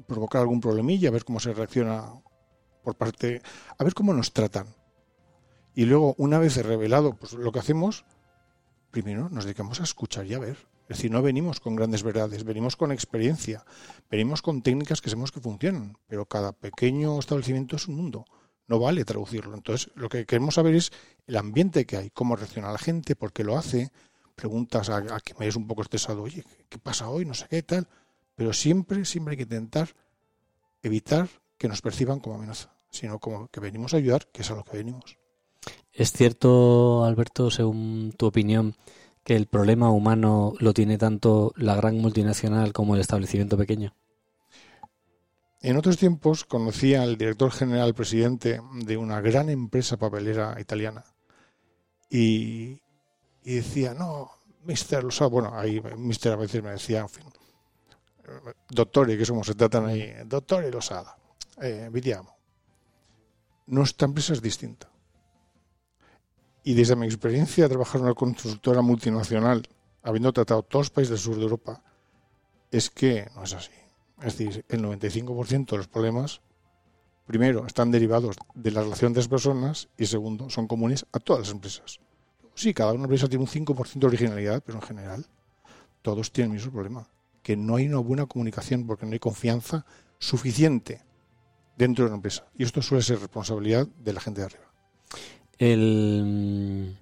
provocar 0.07 0.41
algún 0.41 0.59
problemilla, 0.59 1.07
a 1.07 1.11
ver 1.11 1.23
cómo 1.23 1.39
se 1.39 1.53
reacciona 1.53 2.11
por 2.83 2.95
parte, 2.95 3.41
a 3.77 3.83
ver 3.83 3.93
cómo 3.93 4.13
nos 4.13 4.33
tratan. 4.33 4.67
Y 5.75 5.85
luego, 5.85 6.15
una 6.17 6.39
vez 6.39 6.57
revelado 6.57 7.15
pues, 7.15 7.33
lo 7.33 7.51
que 7.51 7.59
hacemos, 7.59 8.05
primero 8.91 9.29
nos 9.29 9.45
dedicamos 9.45 9.79
a 9.79 9.83
escuchar 9.83 10.25
y 10.25 10.33
a 10.33 10.39
ver. 10.39 10.57
Es 10.89 10.97
decir, 10.97 11.11
no 11.11 11.21
venimos 11.21 11.59
con 11.59 11.75
grandes 11.75 12.03
verdades, 12.03 12.43
venimos 12.43 12.75
con 12.75 12.91
experiencia, 12.91 13.65
venimos 14.09 14.41
con 14.41 14.61
técnicas 14.61 15.01
que 15.01 15.09
sabemos 15.09 15.31
que 15.31 15.39
funcionan, 15.39 15.97
pero 16.07 16.25
cada 16.25 16.51
pequeño 16.51 17.17
establecimiento 17.17 17.75
es 17.75 17.87
un 17.87 17.95
mundo, 17.95 18.25
no 18.67 18.79
vale 18.79 19.05
traducirlo. 19.05 19.55
Entonces, 19.55 19.91
lo 19.95 20.09
que 20.09 20.25
queremos 20.25 20.55
saber 20.55 20.75
es 20.75 20.91
el 21.27 21.37
ambiente 21.37 21.85
que 21.85 21.97
hay, 21.97 22.09
cómo 22.09 22.35
reacciona 22.35 22.71
la 22.71 22.77
gente, 22.77 23.15
por 23.15 23.33
qué 23.33 23.43
lo 23.43 23.57
hace, 23.57 23.91
preguntas 24.35 24.89
a, 24.89 25.19
que 25.21 25.33
me 25.35 25.45
hayas 25.45 25.55
un 25.55 25.67
poco 25.67 25.81
estresado, 25.81 26.23
oye, 26.23 26.43
¿qué 26.69 26.77
pasa 26.77 27.09
hoy? 27.09 27.25
No 27.25 27.33
sé 27.33 27.47
qué 27.49 27.63
tal. 27.63 27.87
Pero 28.35 28.53
siempre, 28.53 29.05
siempre 29.05 29.33
hay 29.33 29.37
que 29.37 29.43
intentar 29.43 29.95
evitar 30.83 31.29
que 31.57 31.67
nos 31.67 31.81
perciban 31.81 32.19
como 32.19 32.35
amenaza, 32.35 32.75
sino 32.89 33.19
como 33.19 33.47
que 33.47 33.59
venimos 33.59 33.93
a 33.93 33.97
ayudar, 33.97 34.27
que 34.31 34.41
es 34.41 34.51
a 34.51 34.55
lo 34.55 34.63
que 34.63 34.77
venimos. 34.77 35.17
¿Es 35.93 36.11
cierto, 36.11 37.05
Alberto, 37.05 37.49
según 37.49 38.13
tu 38.17 38.25
opinión, 38.25 38.75
que 39.23 39.35
el 39.35 39.47
problema 39.47 39.89
humano 39.89 40.53
lo 40.59 40.73
tiene 40.73 40.97
tanto 40.97 41.53
la 41.55 41.75
gran 41.75 41.97
multinacional 41.97 42.73
como 42.73 42.95
el 42.95 43.01
establecimiento 43.01 43.57
pequeño? 43.57 43.95
En 45.65 45.77
otros 45.77 45.97
tiempos 45.97 46.45
conocí 46.45 46.93
al 46.93 47.17
director 47.17 47.51
general 47.51 47.95
presidente 47.95 48.61
de 48.83 48.97
una 48.97 49.19
gran 49.19 49.49
empresa 49.49 49.97
papelera 49.97 50.55
italiana 50.61 51.03
y, 52.07 52.83
y 53.41 53.55
decía, 53.55 53.95
no, 53.95 54.29
mister 54.63 55.03
Losada, 55.03 55.27
bueno, 55.31 55.57
ahí 55.57 55.81
mister 55.97 56.33
a 56.33 56.35
veces 56.35 56.61
me 56.61 56.69
decía, 56.69 56.99
en 56.99 57.09
fin, 57.09 57.25
doctore, 58.69 59.17
que 59.17 59.23
es 59.23 59.29
como 59.29 59.43
se 59.43 59.55
tratan 59.55 59.87
ahí, 59.87 60.13
doctore 60.27 60.69
Losada, 60.69 61.17
eh, 61.59 61.89
vediamo. 61.91 62.37
Nuestra 63.65 64.05
empresa 64.05 64.33
es 64.33 64.43
distinta. 64.43 64.87
Y 66.63 66.75
desde 66.75 66.95
mi 66.95 67.07
experiencia 67.07 67.63
de 67.63 67.69
trabajar 67.69 68.01
en 68.01 68.05
una 68.05 68.13
constructora 68.13 68.83
multinacional, 68.83 69.67
habiendo 70.03 70.31
tratado 70.31 70.61
todos 70.61 70.85
los 70.85 70.89
países 70.91 71.09
del 71.09 71.19
sur 71.19 71.37
de 71.37 71.41
Europa, 71.41 71.81
es 72.69 72.91
que 72.91 73.27
no 73.33 73.45
es 73.45 73.53
así. 73.53 73.71
Es 74.21 74.37
decir, 74.37 74.65
el 74.69 74.81
95% 74.81 75.71
de 75.71 75.77
los 75.77 75.87
problemas, 75.87 76.41
primero, 77.25 77.65
están 77.65 77.91
derivados 77.91 78.35
de 78.53 78.71
la 78.71 78.81
relación 78.81 79.13
de 79.13 79.19
las 79.19 79.27
personas 79.27 79.89
y 79.97 80.05
segundo, 80.05 80.49
son 80.49 80.67
comunes 80.67 81.05
a 81.11 81.19
todas 81.19 81.41
las 81.41 81.51
empresas. 81.51 81.99
Sí, 82.53 82.73
cada 82.73 82.93
una 82.93 83.03
empresa 83.03 83.27
tiene 83.27 83.43
un 83.43 83.49
5% 83.49 83.99
de 83.99 84.07
originalidad, 84.07 84.63
pero 84.65 84.79
en 84.79 84.83
general 84.83 85.25
todos 86.01 86.31
tienen 86.31 86.51
el 86.51 86.57
mismo 86.57 86.71
problema, 86.71 87.09
que 87.43 87.57
no 87.57 87.75
hay 87.75 87.87
una 87.87 87.99
buena 87.99 88.25
comunicación 88.25 88.87
porque 88.87 89.05
no 89.05 89.13
hay 89.13 89.19
confianza 89.19 89.85
suficiente 90.19 91.01
dentro 91.77 92.05
de 92.05 92.09
una 92.09 92.17
empresa. 92.17 92.47
Y 92.57 92.63
esto 92.63 92.81
suele 92.81 93.03
ser 93.03 93.19
responsabilidad 93.19 93.87
de 93.87 94.13
la 94.13 94.21
gente 94.21 94.41
de 94.41 94.45
arriba. 94.45 94.71
El... 95.57 96.97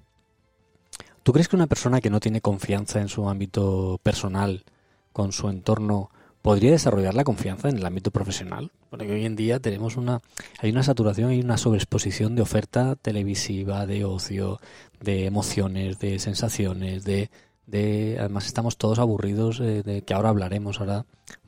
¿Tú 1.22 1.32
crees 1.32 1.48
que 1.48 1.56
una 1.56 1.68
persona 1.68 2.02
que 2.02 2.10
no 2.10 2.20
tiene 2.20 2.42
confianza 2.42 3.00
en 3.00 3.08
su 3.08 3.30
ámbito 3.30 4.00
personal, 4.04 4.66
con 5.14 5.32
su 5.32 5.48
entorno, 5.48 6.10
podría 6.44 6.72
desarrollar 6.72 7.16
la 7.16 7.24
confianza 7.24 7.70
en 7.70 7.78
el 7.78 7.86
ámbito 7.86 8.12
profesional? 8.12 8.72
Porque 8.92 9.12
hoy 9.12 9.26
en 9.26 9.36
día 9.36 9.60
tenemos 9.60 9.98
una, 9.98 10.22
hay 10.60 10.70
una 10.70 10.84
saturación, 10.84 11.32
hay 11.32 11.40
una 11.40 11.58
sobreexposición 11.58 12.36
de 12.36 12.44
oferta 12.44 12.96
televisiva, 12.96 13.88
de 13.88 14.06
ocio, 14.06 14.60
de 15.00 15.26
emociones, 15.26 15.98
de 15.98 16.20
sensaciones, 16.20 17.06
de, 17.06 17.32
de 17.66 18.18
además 18.20 18.46
estamos 18.46 18.78
todos 18.78 19.00
aburridos 19.00 19.60
eh, 19.62 19.82
de 19.82 20.04
que 20.04 20.14
ahora 20.14 20.30
hablaremos, 20.30 20.80
ahora 20.80 21.06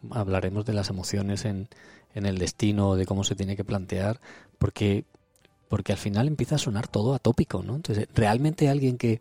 hablaremos 0.09 0.65
de 0.65 0.73
las 0.73 0.89
emociones 0.89 1.45
en, 1.45 1.67
en 2.15 2.25
el 2.25 2.39
destino, 2.39 2.95
de 2.95 3.05
cómo 3.05 3.23
se 3.23 3.35
tiene 3.35 3.55
que 3.55 3.65
plantear, 3.65 4.19
porque 4.57 5.05
porque 5.67 5.91
al 5.91 5.97
final 5.97 6.27
empieza 6.27 6.55
a 6.55 6.59
sonar 6.59 6.87
todo 6.87 7.15
atópico, 7.15 7.63
¿no? 7.63 7.75
Entonces, 7.75 8.07
¿realmente 8.13 8.69
alguien 8.69 8.97
que, 8.97 9.19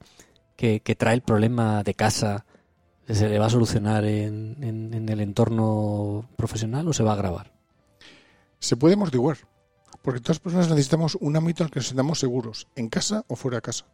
que, 0.57 0.81
trae 0.95 1.15
el 1.15 1.23
problema 1.23 1.83
de 1.83 1.95
casa 1.95 2.45
se 3.09 3.29
le 3.29 3.39
va 3.39 3.47
a 3.47 3.51
solucionar 3.51 4.05
en, 4.05 5.09
el 5.09 5.21
entorno 5.21 6.29
profesional 6.37 6.89
o 6.89 6.93
se 6.93 7.03
va 7.03 7.11
a 7.11 7.15
agravar? 7.15 7.53
Se 8.59 8.77
puede 8.77 8.95
amortiguar, 8.95 9.39
porque 10.03 10.21
todas 10.21 10.37
las 10.37 10.41
personas 10.41 10.71
necesitamos 10.71 11.17
un 11.21 11.37
ámbito 11.37 11.63
en 11.63 11.67
el 11.67 11.71
que 11.73 11.81
nos 11.81 11.89
sintamos 11.89 12.19
seguros, 12.19 12.69
en 12.77 12.89
casa 12.89 13.25
o 13.29 13.37
fuera 13.37 13.59
de 13.59 13.63
casa. 13.63 13.87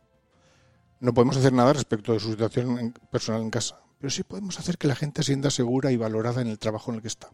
No 1.01 1.15
podemos 1.15 1.37
hacer 1.37 1.53
nada 1.53 1.73
respecto 1.73 2.13
de 2.13 2.21
su 2.21 2.31
situación 2.31 2.95
personal 3.11 3.43
en 3.43 3.51
casa, 3.51 3.81
pero 3.99 4.11
sí 4.11 4.23
podemos 4.23 4.59
hacer 4.59 4.79
que 4.79 4.87
la 4.87 4.95
gente 4.95 5.23
se 5.23 5.29
sienta 5.29 5.51
segura 5.51 5.91
y 5.91 5.97
valorada 5.97 6.43
en 6.43 6.49
el 6.49 6.59
trabajo 6.59 6.91
en 6.91 6.97
el 6.97 7.03
que 7.03 7.09
está. 7.09 7.31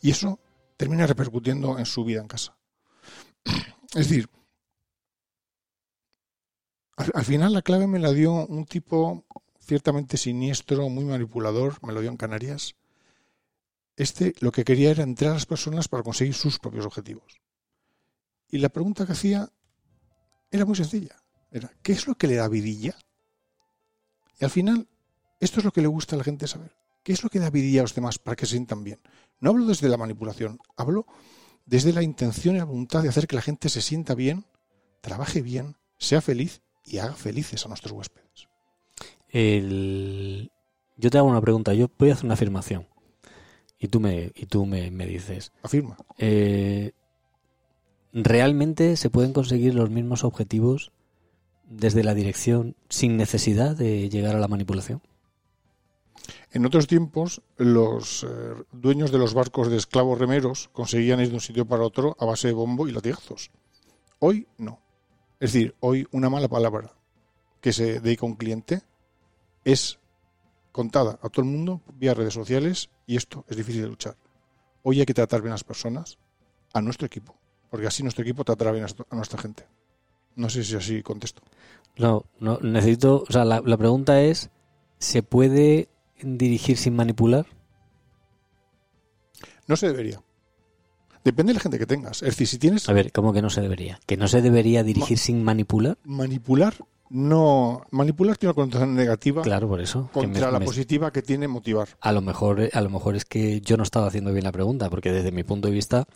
Y 0.00 0.10
eso 0.10 0.40
termina 0.76 1.06
repercutiendo 1.06 1.78
en 1.78 1.86
su 1.86 2.04
vida 2.04 2.20
en 2.20 2.28
casa. 2.28 2.56
Es 3.94 4.08
decir, 4.08 4.28
al, 6.96 7.24
final 7.24 7.52
la 7.52 7.62
clave 7.62 7.86
me 7.86 7.98
la 7.98 8.12
dio 8.12 8.46
un 8.46 8.66
tipo 8.66 9.24
ciertamente 9.68 10.16
siniestro, 10.16 10.88
muy 10.88 11.04
manipulador, 11.04 11.76
me 11.86 11.92
lo 11.92 12.00
dio 12.00 12.10
en 12.10 12.16
Canarias. 12.16 12.74
Este 13.96 14.34
lo 14.40 14.50
que 14.50 14.64
quería 14.64 14.90
era 14.90 15.02
entrar 15.02 15.32
a 15.32 15.34
las 15.34 15.46
personas 15.46 15.88
para 15.88 16.02
conseguir 16.02 16.34
sus 16.34 16.58
propios 16.58 16.86
objetivos. 16.86 17.40
Y 18.50 18.58
la 18.58 18.70
pregunta 18.70 19.04
que 19.04 19.12
hacía 19.12 19.52
era 20.50 20.64
muy 20.64 20.74
sencilla. 20.74 21.16
Era, 21.50 21.70
¿qué 21.82 21.92
es 21.92 22.06
lo 22.06 22.14
que 22.14 22.26
le 22.26 22.36
da 22.36 22.48
vidilla? 22.48 22.96
Y 24.40 24.44
al 24.44 24.50
final, 24.50 24.88
esto 25.38 25.60
es 25.60 25.64
lo 25.64 25.72
que 25.72 25.82
le 25.82 25.88
gusta 25.88 26.16
a 26.16 26.18
la 26.18 26.24
gente 26.24 26.46
saber. 26.46 26.74
¿Qué 27.02 27.12
es 27.12 27.22
lo 27.22 27.28
que 27.28 27.38
da 27.38 27.50
vidilla 27.50 27.80
a 27.80 27.84
los 27.84 27.94
demás 27.94 28.18
para 28.18 28.36
que 28.36 28.46
se 28.46 28.52
sientan 28.52 28.84
bien? 28.84 29.00
No 29.40 29.50
hablo 29.50 29.66
desde 29.66 29.88
la 29.88 29.96
manipulación, 29.98 30.58
hablo 30.76 31.06
desde 31.66 31.92
la 31.92 32.02
intención 32.02 32.56
y 32.56 32.58
la 32.58 32.64
voluntad 32.64 33.02
de 33.02 33.10
hacer 33.10 33.26
que 33.26 33.36
la 33.36 33.42
gente 33.42 33.68
se 33.68 33.82
sienta 33.82 34.14
bien, 34.14 34.46
trabaje 35.02 35.42
bien, 35.42 35.76
sea 35.98 36.22
feliz 36.22 36.62
y 36.84 36.98
haga 36.98 37.14
felices 37.14 37.64
a 37.64 37.68
nuestros 37.68 37.92
huéspedes. 37.92 38.48
Yo 39.32 41.10
te 41.10 41.18
hago 41.18 41.28
una 41.28 41.40
pregunta, 41.40 41.74
yo 41.74 41.90
voy 41.98 42.10
a 42.10 42.14
hacer 42.14 42.24
una 42.24 42.34
afirmación 42.34 42.86
y 43.78 43.88
tú 43.88 44.00
me, 44.00 44.32
y 44.34 44.46
tú 44.46 44.66
me, 44.66 44.90
dices. 45.06 45.52
Afirma. 45.62 45.96
Eh, 46.18 46.92
¿Realmente 48.12 48.96
se 48.96 49.10
pueden 49.10 49.32
conseguir 49.32 49.74
los 49.74 49.90
mismos 49.90 50.24
objetivos 50.24 50.92
desde 51.68 52.02
la 52.02 52.14
dirección 52.14 52.74
sin 52.88 53.16
necesidad 53.16 53.76
de 53.76 54.08
llegar 54.08 54.34
a 54.34 54.40
la 54.40 54.48
manipulación? 54.48 55.02
En 56.50 56.64
otros 56.64 56.86
tiempos, 56.86 57.42
los 57.58 58.24
eh, 58.24 58.28
dueños 58.72 59.12
de 59.12 59.18
los 59.18 59.34
barcos 59.34 59.68
de 59.68 59.76
esclavos 59.76 60.18
remeros 60.18 60.68
conseguían 60.72 61.20
ir 61.20 61.28
de 61.28 61.34
un 61.34 61.40
sitio 61.40 61.66
para 61.66 61.84
otro 61.84 62.16
a 62.18 62.24
base 62.24 62.48
de 62.48 62.54
bombo 62.54 62.88
y 62.88 62.92
latigazos. 62.92 63.50
Hoy 64.18 64.46
no. 64.56 64.80
Es 65.38 65.52
decir, 65.52 65.74
hoy 65.80 66.06
una 66.10 66.30
mala 66.30 66.48
palabra 66.48 66.94
que 67.60 67.72
se 67.72 68.00
dedica 68.00 68.26
a 68.26 68.30
un 68.30 68.36
cliente 68.36 68.82
es 69.68 69.98
contada 70.72 71.18
a 71.22 71.28
todo 71.28 71.44
el 71.44 71.50
mundo 71.50 71.82
vía 71.94 72.14
redes 72.14 72.32
sociales 72.32 72.88
y 73.06 73.16
esto 73.16 73.44
es 73.48 73.56
difícil 73.56 73.82
de 73.82 73.88
luchar. 73.88 74.16
Hoy 74.82 75.00
hay 75.00 75.06
que 75.06 75.12
tratar 75.12 75.42
bien 75.42 75.52
a 75.52 75.54
las 75.54 75.64
personas, 75.64 76.18
a 76.72 76.80
nuestro 76.80 77.06
equipo, 77.06 77.36
porque 77.70 77.86
así 77.86 78.02
nuestro 78.02 78.22
equipo 78.22 78.44
tratará 78.44 78.72
bien 78.72 78.86
a 78.86 79.16
nuestra 79.16 79.38
gente. 79.38 79.66
No 80.36 80.48
sé 80.48 80.64
si 80.64 80.74
así 80.74 81.02
contesto. 81.02 81.42
No, 81.98 82.24
no 82.40 82.58
necesito, 82.62 83.24
o 83.28 83.32
sea, 83.32 83.44
la, 83.44 83.60
la 83.62 83.76
pregunta 83.76 84.22
es, 84.22 84.50
¿se 84.98 85.22
puede 85.22 85.90
dirigir 86.22 86.78
sin 86.78 86.96
manipular? 86.96 87.44
No 89.66 89.76
se 89.76 89.88
debería. 89.88 90.22
Depende 91.24 91.50
de 91.50 91.54
la 91.54 91.60
gente 91.60 91.78
que 91.78 91.86
tengas. 91.86 92.22
Es 92.22 92.30
decir, 92.30 92.46
si 92.46 92.58
tienes. 92.58 92.88
A 92.88 92.94
ver, 92.94 93.12
¿cómo 93.12 93.34
que 93.34 93.42
no 93.42 93.50
se 93.50 93.60
debería? 93.60 94.00
¿Que 94.06 94.16
no 94.16 94.28
se 94.28 94.40
debería 94.40 94.82
dirigir 94.82 95.18
sin 95.18 95.44
manipular? 95.44 95.98
Manipular 96.04 96.74
no. 97.10 97.82
Manipular 97.90 98.36
tiene 98.36 98.50
una 98.50 98.54
connotación 98.54 98.94
negativa. 98.94 99.42
Claro, 99.42 99.68
por 99.68 99.80
eso. 99.80 100.10
Contra 100.12 100.50
la 100.50 100.60
positiva 100.60 101.12
que 101.12 101.22
tiene 101.22 101.48
motivar. 101.48 101.88
A 102.00 102.12
lo 102.12 102.20
mejor, 102.20 102.68
a 102.72 102.80
lo 102.80 102.90
mejor 102.90 103.16
es 103.16 103.24
que 103.24 103.60
yo 103.60 103.76
no 103.76 103.82
estaba 103.82 104.06
haciendo 104.06 104.32
bien 104.32 104.44
la 104.44 104.52
pregunta, 104.52 104.90
porque 104.90 105.12
desde 105.12 105.32
mi 105.32 105.44
punto 105.44 105.68
de 105.68 105.74
vista, 105.74 106.06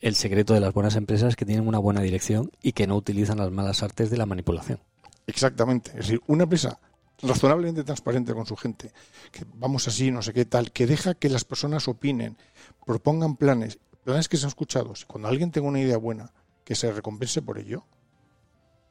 el 0.00 0.14
secreto 0.14 0.54
de 0.54 0.60
las 0.60 0.72
buenas 0.72 0.96
empresas 0.96 1.30
es 1.30 1.36
que 1.36 1.44
tienen 1.44 1.66
una 1.66 1.78
buena 1.78 2.00
dirección 2.00 2.50
y 2.62 2.72
que 2.72 2.86
no 2.86 2.96
utilizan 2.96 3.38
las 3.38 3.50
malas 3.50 3.82
artes 3.82 4.10
de 4.10 4.16
la 4.16 4.26
manipulación. 4.26 4.80
Exactamente. 5.26 5.90
Es 5.90 6.06
decir, 6.06 6.20
una 6.26 6.44
empresa 6.44 6.78
razonablemente 7.22 7.84
transparente 7.84 8.34
con 8.34 8.46
su 8.46 8.56
gente, 8.56 8.92
que 9.30 9.44
vamos 9.54 9.86
así, 9.88 10.10
no 10.10 10.22
sé 10.22 10.32
qué 10.32 10.44
tal, 10.44 10.72
que 10.72 10.86
deja 10.86 11.14
que 11.14 11.28
las 11.28 11.44
personas 11.44 11.86
opinen, 11.88 12.36
propongan 12.84 13.36
planes, 13.36 13.78
planes 14.04 14.28
que 14.28 14.36
sean 14.36 14.48
escuchados. 14.48 15.04
Cuando 15.06 15.28
alguien 15.28 15.50
tenga 15.50 15.68
una 15.68 15.80
idea 15.80 15.96
buena, 15.96 16.32
que 16.64 16.74
se 16.74 16.90
recompense 16.92 17.42
por 17.42 17.58
ello, 17.58 17.84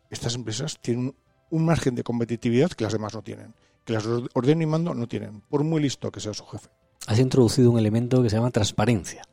estas 0.09 0.35
empresas 0.35 0.79
tienen 0.81 1.13
un 1.51 1.65
margen 1.65 1.95
de 1.95 2.03
competitividad 2.03 2.71
que 2.71 2.83
las 2.83 2.93
demás 2.93 3.13
no 3.13 3.21
tienen, 3.21 3.53
que 3.85 3.93
las 3.93 4.05
ordeno 4.33 4.63
y 4.63 4.65
mando 4.65 4.93
no 4.93 5.07
tienen, 5.07 5.41
por 5.41 5.63
muy 5.63 5.81
listo 5.81 6.11
que 6.11 6.19
sea 6.19 6.33
su 6.33 6.45
jefe. 6.45 6.69
Has 7.07 7.19
introducido 7.19 7.71
un 7.71 7.79
elemento 7.79 8.21
que 8.21 8.29
se 8.29 8.35
llama 8.35 8.51
transparencia. 8.51 9.23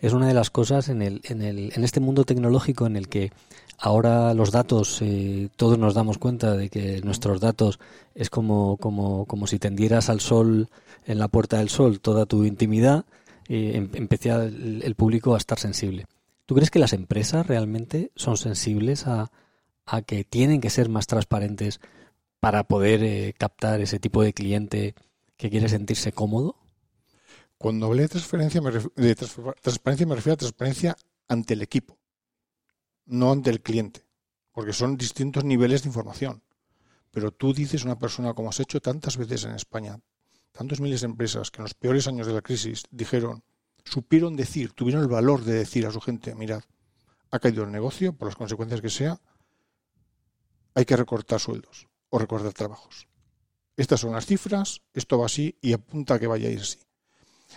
Es 0.00 0.12
una 0.12 0.28
de 0.28 0.34
las 0.34 0.50
cosas 0.50 0.88
en, 0.88 1.02
el, 1.02 1.20
en, 1.24 1.42
el, 1.42 1.72
en 1.74 1.84
este 1.84 2.00
mundo 2.00 2.24
tecnológico 2.24 2.86
en 2.86 2.96
el 2.96 3.08
que 3.08 3.32
ahora 3.78 4.32
los 4.34 4.50
datos, 4.50 5.00
eh, 5.02 5.50
todos 5.56 5.78
nos 5.78 5.94
damos 5.94 6.18
cuenta 6.18 6.56
de 6.56 6.70
que 6.70 7.00
nuestros 7.02 7.40
datos 7.40 7.78
es 8.14 8.30
como, 8.30 8.76
como, 8.78 9.26
como 9.26 9.46
si 9.46 9.58
tendieras 9.58 10.08
al 10.08 10.20
sol, 10.20 10.68
en 11.06 11.18
la 11.18 11.28
puerta 11.28 11.58
del 11.58 11.68
sol, 11.68 12.00
toda 12.00 12.26
tu 12.26 12.44
intimidad, 12.44 13.04
y 13.48 13.76
em, 13.76 13.90
empieza 13.94 14.44
el, 14.44 14.94
público 14.94 15.34
a 15.34 15.38
estar 15.38 15.58
sensible. 15.58 16.06
¿Tú 16.46 16.54
crees 16.54 16.70
que 16.70 16.78
las 16.78 16.92
empresas 16.92 17.46
realmente 17.46 18.10
son 18.14 18.36
sensibles 18.36 19.06
a, 19.06 19.30
a 19.90 20.02
que 20.02 20.22
tienen 20.22 20.60
que 20.60 20.68
ser 20.68 20.90
más 20.90 21.06
transparentes 21.06 21.80
para 22.40 22.64
poder 22.64 23.02
eh, 23.02 23.34
captar 23.36 23.80
ese 23.80 23.98
tipo 23.98 24.22
de 24.22 24.34
cliente 24.34 24.94
que 25.36 25.48
quiere 25.48 25.68
sentirse 25.68 26.12
cómodo? 26.12 26.56
Cuando 27.56 27.86
hablé 27.86 28.02
de 28.02 28.08
de 28.08 28.08
transparencia 28.08 28.60
me 30.06 30.14
refiero 30.14 30.34
a 30.34 30.36
transparencia 30.36 30.96
ante 31.26 31.54
el 31.54 31.62
equipo, 31.62 31.98
no 33.06 33.32
ante 33.32 33.50
el 33.50 33.62
cliente, 33.62 34.04
porque 34.52 34.72
son 34.72 34.96
distintos 34.96 35.44
niveles 35.44 35.82
de 35.82 35.88
información. 35.88 36.42
Pero 37.10 37.32
tú 37.32 37.54
dices 37.54 37.84
una 37.84 37.98
persona, 37.98 38.34
como 38.34 38.50
has 38.50 38.60
hecho 38.60 38.80
tantas 38.80 39.16
veces 39.16 39.44
en 39.44 39.52
España, 39.52 39.98
tantos 40.52 40.80
miles 40.80 41.00
de 41.00 41.06
empresas 41.06 41.50
que 41.50 41.58
en 41.60 41.64
los 41.64 41.74
peores 41.74 42.06
años 42.06 42.26
de 42.26 42.34
la 42.34 42.42
crisis 42.42 42.84
dijeron, 42.90 43.42
supieron 43.84 44.36
decir, 44.36 44.72
tuvieron 44.72 45.02
el 45.02 45.08
valor 45.08 45.44
de 45.44 45.54
decir 45.54 45.86
a 45.86 45.90
su 45.90 46.00
gente, 46.00 46.34
mirad, 46.34 46.62
ha 47.30 47.38
caído 47.38 47.64
el 47.64 47.72
negocio, 47.72 48.12
por 48.12 48.28
las 48.28 48.36
consecuencias 48.36 48.82
que 48.82 48.90
sea, 48.90 49.18
hay 50.78 50.84
que 50.84 50.96
recortar 50.96 51.40
sueldos 51.40 51.88
o 52.08 52.20
recortar 52.20 52.52
trabajos. 52.52 53.08
Estas 53.76 53.98
son 53.98 54.12
las 54.12 54.26
cifras, 54.26 54.80
esto 54.94 55.18
va 55.18 55.26
así 55.26 55.58
y 55.60 55.72
apunta 55.72 56.14
a 56.14 56.18
que 56.20 56.28
vaya 56.28 56.48
a 56.48 56.52
ir 56.52 56.60
así. 56.60 56.78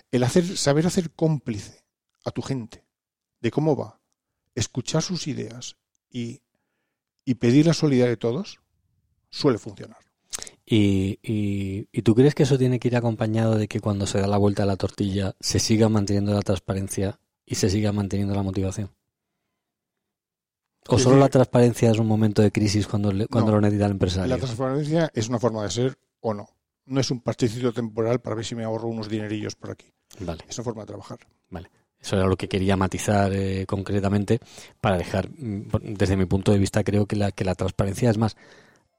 El 0.09 0.23
hacer, 0.23 0.57
saber 0.57 0.87
hacer 0.87 1.11
cómplice 1.11 1.83
a 2.25 2.31
tu 2.31 2.41
gente 2.41 2.83
de 3.39 3.51
cómo 3.51 3.75
va, 3.75 4.01
escuchar 4.55 5.03
sus 5.03 5.27
ideas 5.27 5.77
y, 6.09 6.41
y 7.23 7.35
pedir 7.35 7.67
la 7.67 7.75
solidaridad 7.75 8.09
de 8.09 8.17
todos, 8.17 8.59
suele 9.29 9.59
funcionar. 9.59 9.99
Y, 10.65 11.19
y, 11.21 12.01
tú 12.01 12.15
crees 12.15 12.33
que 12.33 12.41
eso 12.41 12.57
tiene 12.57 12.79
que 12.79 12.87
ir 12.87 12.95
acompañado 12.95 13.55
de 13.55 13.67
que 13.67 13.81
cuando 13.81 14.07
se 14.07 14.19
da 14.19 14.25
la 14.25 14.37
vuelta 14.37 14.63
a 14.63 14.65
la 14.65 14.77
tortilla 14.77 15.35
se 15.39 15.59
siga 15.59 15.89
manteniendo 15.89 16.33
la 16.33 16.41
transparencia 16.41 17.19
y 17.45 17.53
se 17.53 17.69
siga 17.69 17.91
manteniendo 17.91 18.33
la 18.33 18.41
motivación? 18.41 18.89
¿O 20.87 20.97
solo 20.97 21.17
la 21.17 21.29
transparencia 21.29 21.91
es 21.91 21.99
un 21.99 22.07
momento 22.07 22.41
de 22.41 22.51
crisis 22.51 22.87
cuando, 22.87 23.11
cuando 23.29 23.51
lo 23.51 23.61
necesita 23.61 23.85
el 23.85 23.91
empresario? 23.91 24.27
La 24.27 24.37
transparencia 24.37 25.11
es 25.13 25.29
una 25.29 25.39
forma 25.39 25.63
de 25.63 25.69
ser 25.69 25.97
o 26.19 26.33
no. 26.33 26.49
No 26.85 26.99
es 26.99 27.11
un 27.11 27.21
parchecito 27.21 27.71
temporal 27.71 28.19
para 28.19 28.35
ver 28.35 28.45
si 28.45 28.55
me 28.55 28.63
ahorro 28.63 28.87
unos 28.87 29.07
dinerillos 29.07 29.55
por 29.55 29.71
aquí. 29.71 29.93
Vale. 30.19 30.43
Es 30.49 30.57
una 30.57 30.65
forma 30.65 30.81
de 30.81 30.87
trabajar. 30.87 31.19
Vale. 31.49 31.69
Eso 32.01 32.17
era 32.17 32.25
lo 32.25 32.35
que 32.35 32.49
quería 32.49 32.75
matizar 32.75 33.31
eh, 33.33 33.65
concretamente 33.67 34.39
para 34.81 34.97
dejar, 34.97 35.29
mm, 35.29 35.67
desde 35.95 36.17
mi 36.17 36.25
punto 36.25 36.51
de 36.51 36.57
vista, 36.57 36.83
creo 36.83 37.05
que 37.05 37.15
la, 37.15 37.31
que 37.31 37.45
la 37.45 37.53
transparencia 37.53 38.09
es 38.09 38.17
más, 38.17 38.35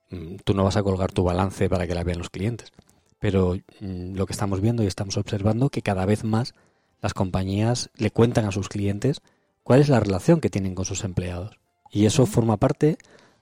mm, 0.09 0.37
tú 0.45 0.53
no 0.53 0.63
vas 0.63 0.77
a 0.77 0.83
colgar 0.83 1.11
tu 1.11 1.23
balance 1.23 1.67
para 1.69 1.85
que 1.85 1.95
la 1.95 2.03
vean 2.03 2.19
los 2.19 2.29
clientes, 2.29 2.71
pero 3.19 3.55
mm, 3.81 4.15
lo 4.15 4.25
que 4.25 4.33
estamos 4.33 4.61
viendo 4.61 4.83
y 4.83 4.87
estamos 4.87 5.17
observando 5.17 5.69
que 5.69 5.81
cada 5.81 6.05
vez 6.05 6.23
más 6.23 6.53
las 7.01 7.13
compañías 7.13 7.89
le 7.95 8.09
cuentan 8.09 8.45
a 8.45 8.51
sus 8.53 8.69
clientes 8.69 9.19
cuál 9.63 9.81
es 9.81 9.89
la 9.89 9.99
relación 9.99 10.39
que 10.39 10.49
tienen 10.49 10.73
con 10.73 10.85
sus 10.85 11.03
empleados. 11.03 11.59
Y 11.93 12.07
eso 12.07 12.25
forma 12.25 12.57
parte, 12.57 12.97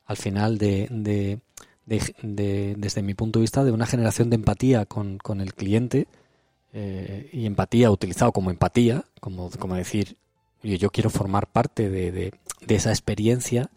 al 0.05 0.17
final, 0.17 0.57
de, 0.57 0.87
de, 1.85 2.75
desde 2.77 3.01
mi 3.01 3.13
punto 3.13 3.39
de 3.39 3.43
vista, 3.43 3.63
de 3.63 3.71
una 3.71 3.85
generación 3.85 4.29
de 4.29 4.35
empatía 4.35 4.85
con, 4.85 5.17
con 5.17 5.39
el 5.39 5.53
cliente 5.53 6.07
eh, 6.73 7.29
y 7.31 7.45
empatía 7.45 7.89
utilizado 7.89 8.33
como 8.33 8.51
empatía, 8.51 9.05
como, 9.21 9.49
como 9.51 9.75
decir, 9.75 10.17
yo, 10.63 10.75
yo 10.75 10.89
quiero 10.89 11.09
formar 11.09 11.47
parte 11.47 11.89
de, 11.89 12.11
de, 12.11 12.33
esa 12.67 12.89
experiencia 12.89 13.69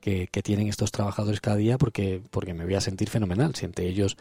que, 0.00 0.28
que, 0.28 0.42
tienen 0.42 0.68
estos 0.68 0.92
trabajadores 0.92 1.40
cada 1.40 1.56
día 1.56 1.76
porque, 1.76 2.22
porque 2.30 2.54
me 2.54 2.64
voy 2.64 2.76
a 2.76 2.80
sentir 2.80 3.10
fenomenal. 3.10 3.56
Si 3.56 3.64
entre 3.64 3.88
ellos 3.88 4.16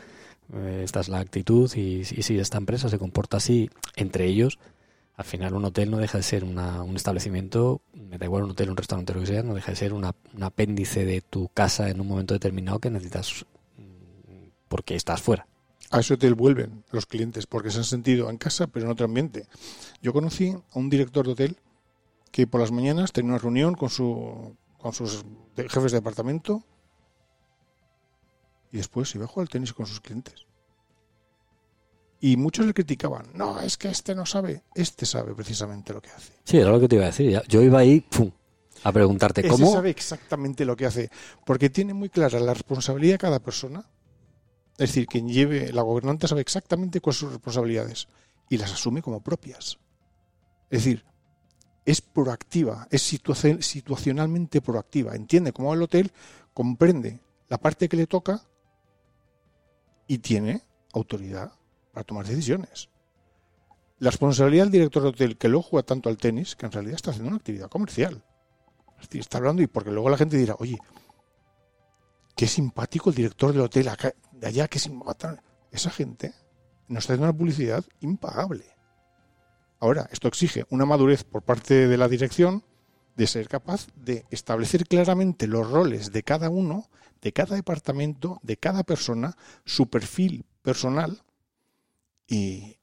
eh, 0.51 0.81
esta 0.83 0.99
es 0.99 1.09
la 1.09 1.19
actitud 1.19 1.71
y, 1.75 2.01
y 2.01 2.23
si 2.23 2.39
esta 2.39 2.57
empresa 2.57 2.89
se 2.89 2.97
comporta 2.97 3.37
así 3.37 3.69
entre 3.95 4.25
ellos, 4.25 4.57
al 5.21 5.27
final 5.27 5.53
un 5.53 5.65
hotel 5.65 5.91
no 5.91 5.97
deja 5.97 6.17
de 6.17 6.23
ser 6.23 6.43
un 6.43 6.95
establecimiento, 6.95 7.81
me 7.93 8.17
da 8.17 8.25
igual 8.25 8.43
un 8.43 8.51
hotel, 8.51 8.71
un 8.71 8.77
restaurante, 8.77 9.13
lo 9.13 9.19
que 9.19 9.27
sea, 9.27 9.43
no 9.43 9.53
deja 9.53 9.71
de 9.71 9.75
ser 9.75 9.93
un 9.93 10.03
apéndice 10.41 11.05
de 11.05 11.21
tu 11.21 11.47
casa 11.49 11.91
en 11.91 12.01
un 12.01 12.07
momento 12.07 12.33
determinado 12.33 12.79
que 12.79 12.89
necesitas 12.89 13.45
mm, 13.77 14.49
porque 14.67 14.95
estás 14.95 15.21
fuera. 15.21 15.45
A 15.91 15.99
ese 15.99 16.15
hotel 16.15 16.33
vuelven 16.33 16.83
los 16.89 17.05
clientes 17.05 17.45
porque 17.45 17.69
se 17.69 17.77
han 17.77 17.83
sentido 17.83 18.31
en 18.31 18.37
casa 18.37 18.65
pero 18.65 18.87
en 18.87 18.91
otro 18.91 19.05
ambiente. 19.05 19.45
Yo 20.01 20.11
conocí 20.11 20.49
a 20.49 20.79
un 20.79 20.89
director 20.89 21.27
de 21.27 21.33
hotel 21.33 21.57
que 22.31 22.47
por 22.47 22.59
las 22.59 22.71
mañanas 22.71 23.11
tenía 23.11 23.33
una 23.33 23.37
reunión 23.37 23.75
con, 23.75 23.91
su, 23.91 24.55
sus 24.91 25.23
jefes 25.55 25.91
de 25.91 25.99
departamento 25.99 26.63
y 28.71 28.77
después 28.77 29.13
iba 29.13 29.25
a 29.25 29.27
jugar 29.27 29.43
al 29.43 29.49
tenis 29.49 29.71
con 29.71 29.85
sus 29.85 30.01
clientes. 30.01 30.47
Y 32.23 32.37
muchos 32.37 32.67
le 32.67 32.73
criticaban, 32.73 33.25
no, 33.33 33.59
es 33.59 33.77
que 33.77 33.89
este 33.89 34.13
no 34.13 34.27
sabe, 34.27 34.63
este 34.75 35.07
sabe 35.07 35.33
precisamente 35.33 35.91
lo 35.91 36.01
que 36.01 36.11
hace. 36.11 36.33
Sí, 36.43 36.57
era 36.57 36.69
lo 36.69 36.79
que 36.79 36.87
te 36.87 36.95
iba 36.95 37.05
a 37.05 37.07
decir. 37.07 37.41
Yo 37.47 37.63
iba 37.63 37.79
ahí 37.79 38.01
pum, 38.01 38.29
a 38.83 38.91
preguntarte 38.91 39.41
Ese 39.41 39.49
cómo. 39.49 39.73
sabe 39.73 39.89
exactamente 39.89 40.63
lo 40.63 40.75
que 40.75 40.85
hace, 40.85 41.09
porque 41.45 41.71
tiene 41.71 41.95
muy 41.95 42.09
clara 42.09 42.39
la 42.39 42.53
responsabilidad 42.53 43.15
de 43.15 43.17
cada 43.17 43.39
persona. 43.39 43.89
Es 44.73 44.89
decir, 44.89 45.07
quien 45.07 45.29
lleve, 45.29 45.73
la 45.73 45.81
gobernante 45.81 46.27
sabe 46.27 46.41
exactamente 46.41 47.01
cuáles 47.01 47.17
son 47.19 47.29
sus 47.29 47.33
responsabilidades 47.37 48.07
y 48.49 48.57
las 48.57 48.71
asume 48.71 49.01
como 49.01 49.23
propias. 49.23 49.79
Es 50.69 50.83
decir, 50.83 51.03
es 51.85 52.01
proactiva, 52.01 52.87
es 52.91 53.01
situacionalmente 53.01 54.61
proactiva. 54.61 55.15
Entiende 55.15 55.53
cómo 55.53 55.69
va 55.69 55.75
el 55.75 55.81
hotel, 55.81 56.11
comprende 56.53 57.19
la 57.49 57.57
parte 57.57 57.89
que 57.89 57.97
le 57.97 58.05
toca 58.05 58.43
y 60.07 60.19
tiene 60.19 60.61
autoridad 60.93 61.51
para 61.91 62.03
tomar 62.03 62.25
decisiones. 62.25 62.89
La 63.99 64.09
responsabilidad 64.09 64.63
del 64.63 64.71
director 64.71 65.03
de 65.03 65.09
hotel 65.09 65.37
que 65.37 65.47
luego 65.47 65.63
juega 65.63 65.85
tanto 65.85 66.09
al 66.09 66.17
tenis, 66.17 66.55
que 66.55 66.65
en 66.65 66.71
realidad 66.71 66.95
está 66.95 67.11
haciendo 67.11 67.29
una 67.29 67.37
actividad 67.37 67.69
comercial. 67.69 68.23
está 69.11 69.37
hablando 69.37 69.61
y 69.61 69.67
porque 69.67 69.91
luego 69.91 70.09
la 70.09 70.17
gente 70.17 70.37
dirá, 70.37 70.55
oye, 70.57 70.79
qué 72.35 72.47
simpático 72.47 73.11
el 73.11 73.15
director 73.15 73.51
del 73.53 73.61
hotel 73.61 73.89
de 74.31 74.47
allá, 74.47 74.67
qué 74.67 74.79
simpático. 74.79 75.37
Esa 75.71 75.91
gente 75.91 76.33
nos 76.87 77.03
está 77.03 77.13
haciendo 77.13 77.29
una 77.29 77.37
publicidad 77.37 77.85
impagable. 77.99 78.65
Ahora, 79.79 80.07
esto 80.11 80.27
exige 80.27 80.65
una 80.69 80.85
madurez 80.85 81.23
por 81.23 81.43
parte 81.43 81.87
de 81.87 81.97
la 81.97 82.07
dirección 82.07 82.63
de 83.15 83.27
ser 83.27 83.47
capaz 83.47 83.87
de 83.95 84.25
establecer 84.31 84.87
claramente 84.87 85.47
los 85.47 85.69
roles 85.69 86.11
de 86.11 86.23
cada 86.23 86.49
uno, 86.49 86.89
de 87.21 87.33
cada 87.33 87.55
departamento, 87.55 88.39
de 88.41 88.57
cada 88.57 88.83
persona, 88.83 89.37
su 89.65 89.89
perfil 89.89 90.45
personal 90.63 91.23
y, 92.31 92.79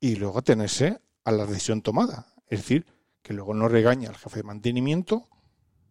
y 0.00 0.16
luego 0.16 0.40
tenerse 0.40 1.02
a 1.24 1.32
la 1.32 1.44
decisión 1.44 1.82
tomada. 1.82 2.32
Es 2.48 2.60
decir, 2.60 2.86
que 3.20 3.34
luego 3.34 3.52
no 3.52 3.68
regaña 3.68 4.08
al 4.08 4.16
jefe 4.16 4.38
de 4.38 4.44
mantenimiento 4.44 5.28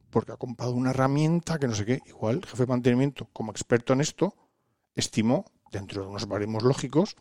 porque 0.10 0.32
ha 0.32 0.38
comprado 0.38 0.74
una 0.74 0.90
herramienta 0.90 1.60
que 1.60 1.68
no 1.68 1.76
sé 1.76 1.86
qué. 1.86 2.00
Igual 2.08 2.38
el 2.38 2.46
jefe 2.46 2.64
de 2.64 2.68
mantenimiento, 2.68 3.30
como 3.32 3.52
experto 3.52 3.94
en 3.94 4.02
esto, 4.02 4.34
estimó, 4.96 5.46
dentro 5.72 6.02
de 6.02 6.08
unos 6.08 6.28
baremos 6.28 6.64
lógicos, 6.64 7.16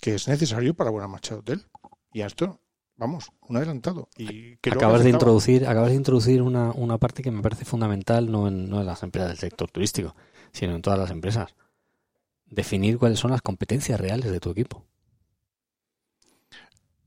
que 0.00 0.16
es 0.16 0.26
necesario 0.26 0.74
para 0.74 0.90
buena 0.90 1.06
marcha 1.06 1.34
de 1.34 1.40
hotel. 1.40 1.66
Y 2.12 2.22
a 2.22 2.26
esto, 2.26 2.60
vamos, 2.96 3.30
un 3.42 3.58
adelantado. 3.58 4.08
Y 4.16 4.54
acabas 4.68 5.04
de 5.04 5.10
introducir, 5.10 5.64
acabas 5.68 5.90
de 5.90 5.96
introducir 5.96 6.42
una, 6.42 6.72
una 6.72 6.98
parte 6.98 7.22
que 7.22 7.30
me 7.30 7.40
parece 7.40 7.64
fundamental, 7.64 8.32
no 8.32 8.48
en, 8.48 8.68
no 8.68 8.80
en 8.80 8.86
las 8.86 9.04
empresas 9.04 9.28
del 9.28 9.38
sector 9.38 9.70
turístico, 9.70 10.16
sino 10.50 10.74
en 10.74 10.82
todas 10.82 10.98
las 10.98 11.12
empresas 11.12 11.54
definir 12.46 12.98
cuáles 12.98 13.18
son 13.18 13.30
las 13.30 13.42
competencias 13.42 14.00
reales 14.00 14.30
de 14.30 14.40
tu 14.40 14.50
equipo. 14.50 14.84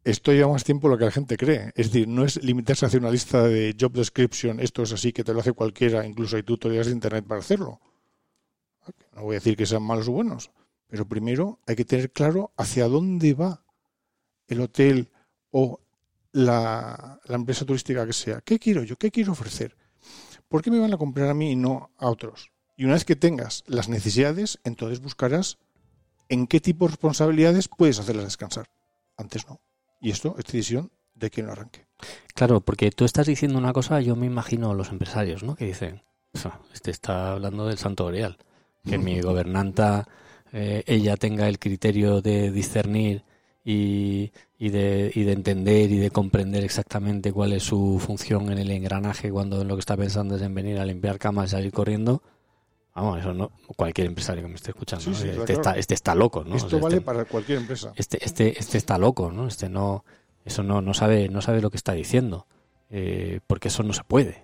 Esto 0.04 0.32
lleva 0.32 0.52
más 0.52 0.63
tiempo 0.63 0.88
de 0.88 0.93
lo 0.93 0.97
que 0.97 1.06
la 1.06 1.12
gente 1.12 1.38
cree. 1.38 1.71
Es 1.75 1.91
decir, 1.91 2.08
no 2.08 2.23
es 2.23 2.41
limitarse 2.43 2.86
a 2.86 2.88
hacer 2.88 3.02
una 3.02 3.12
lista 3.12 3.43
de 3.43 3.75
job 3.80 3.91
description, 3.91 4.60
esto 4.60 4.84
es 4.84 4.93
así, 4.93 5.12
que 5.12 5.23
te 5.23 5.34
lo 5.34 5.41
hace 5.41 5.54
cualquiera, 5.54 6.06
incluso 6.06 6.36
hay 6.36 6.43
tutoriales 6.43 6.88
de 6.88 6.93
internet 6.93 7.25
para 7.28 7.41
hacerlo. 7.41 7.80
No 9.15 9.23
voy 9.23 9.36
a 9.36 9.39
decir 9.39 9.56
que 9.56 9.65
sean 9.65 9.84
malos 9.84 10.08
o 10.08 10.13
buenos, 10.13 10.52
pero 10.88 11.08
primero 11.08 11.60
hay 11.67 11.75
que 11.75 11.86
tener 11.86 12.12
claro 12.12 12.54
hacia 12.58 12.88
dónde 12.88 13.34
va 13.34 13.63
el 14.47 14.62
hotel 14.62 15.12
o 15.52 15.80
la, 16.32 17.19
la 17.25 17.36
empresa 17.36 17.65
turística 17.65 18.06
que 18.06 18.13
sea. 18.13 18.41
¿Qué 18.41 18.58
quiero 18.58 18.84
yo? 18.84 18.95
¿Qué 18.97 19.12
quiero 19.12 19.34
ofrecer? 19.34 19.75
¿Por 20.47 20.63
qué 20.63 20.71
me 20.71 20.80
van 20.80 20.93
a 20.93 20.97
comprar 20.97 21.30
a 21.30 21.34
mí 21.34 21.52
y 21.52 21.56
no 21.56 21.91
a 21.97 22.10
otros? 22.10 22.52
Y 22.80 22.86
una 22.86 22.94
vez 22.94 23.04
que 23.04 23.18
tengas 23.18 23.65
las 23.68 23.89
necesidades, 23.89 24.58
entonces 24.63 25.02
buscarás 25.02 25.58
en 26.30 26.48
qué 26.48 26.62
tipo 26.62 26.86
de 26.86 26.92
responsabilidades 26.92 27.68
puedes 27.68 28.00
hacerlas 28.00 28.24
descansar. 28.24 28.70
Antes 29.18 29.46
no. 29.50 29.60
Y 30.00 30.12
esto 30.12 30.34
es 30.39 30.46
decisión 30.46 30.89
de 31.13 31.30
quien 31.30 31.48
lo 31.48 31.52
arranque. 31.52 31.88
Claro, 32.34 32.62
porque 32.62 32.89
tú 32.92 33.04
estás 33.04 33.28
diciendo 33.28 33.58
una 33.58 33.74
cosa, 33.74 34.00
yo 34.00 34.15
me 34.15 34.28
imagino 34.28 34.74
los 34.74 34.92
empresarios, 34.92 35.44
¿no? 35.44 35.58
Que 35.58 35.65
dicen, 35.65 36.04
este 36.74 36.92
está 36.92 37.34
hablando 37.34 37.68
del 37.68 37.78
santo 37.78 38.06
Orial, 38.06 38.38
que 38.86 38.98
mi 38.98 39.20
gobernanta, 39.22 40.08
eh, 40.54 40.86
ella 40.88 41.18
tenga 41.18 41.50
el 41.50 41.60
criterio 41.60 42.22
de 42.22 42.50
discernir 42.50 43.26
y, 43.65 44.32
y, 44.58 44.70
de, 44.70 45.12
y 45.13 45.24
de 45.24 45.34
entender 45.34 45.92
y 45.92 45.98
de 45.98 46.12
comprender 46.12 46.63
exactamente 46.63 47.34
cuál 47.34 47.52
es 47.52 47.63
su 47.63 48.00
función 48.00 48.50
en 48.54 48.58
el 48.58 48.72
engranaje 48.72 49.30
cuando 49.32 49.65
lo 49.65 49.76
que 49.76 49.82
está 49.82 49.98
pensando 49.98 50.38
es 50.38 50.42
en 50.42 50.54
venir 50.54 50.80
a 50.80 50.86
limpiar 50.86 51.20
camas 51.20 51.50
y 51.50 51.52
salir 51.52 51.74
corriendo, 51.74 52.24
vamos, 52.95 53.19
eso 53.19 53.34
no, 53.34 53.52
cualquier 53.75 54.08
empresario 54.08 54.43
que 54.43 54.49
me 54.49 54.56
esté 54.56 54.71
escuchando, 54.71 55.12
este, 55.12 55.54
está, 55.54 55.78
este 55.78 55.93
está 55.93 56.15
loco, 56.15 56.43
¿no? 56.43 56.56
Esto 56.56 56.80
vale 56.80 57.02
para 57.02 57.25
cualquier 57.25 57.60
empresa. 57.60 57.93
Este, 57.95 58.23
este, 58.23 58.60
este 58.60 58.78
está 58.78 58.97
loco, 58.97 59.32
¿no? 59.32 59.47
Este 59.47 59.69
no, 59.69 60.04
eso 60.45 60.63
no, 60.63 60.82
no 60.82 60.93
sabe, 60.93 61.30
no 61.30 61.41
sabe 61.41 61.62
lo 61.62 61.69
que 61.69 61.78
está 61.78 61.93
diciendo, 61.93 62.47
eh, 62.89 63.39
porque 63.47 63.69
eso 63.69 63.84
no 63.84 63.93
se 63.93 64.04
puede. 64.04 64.41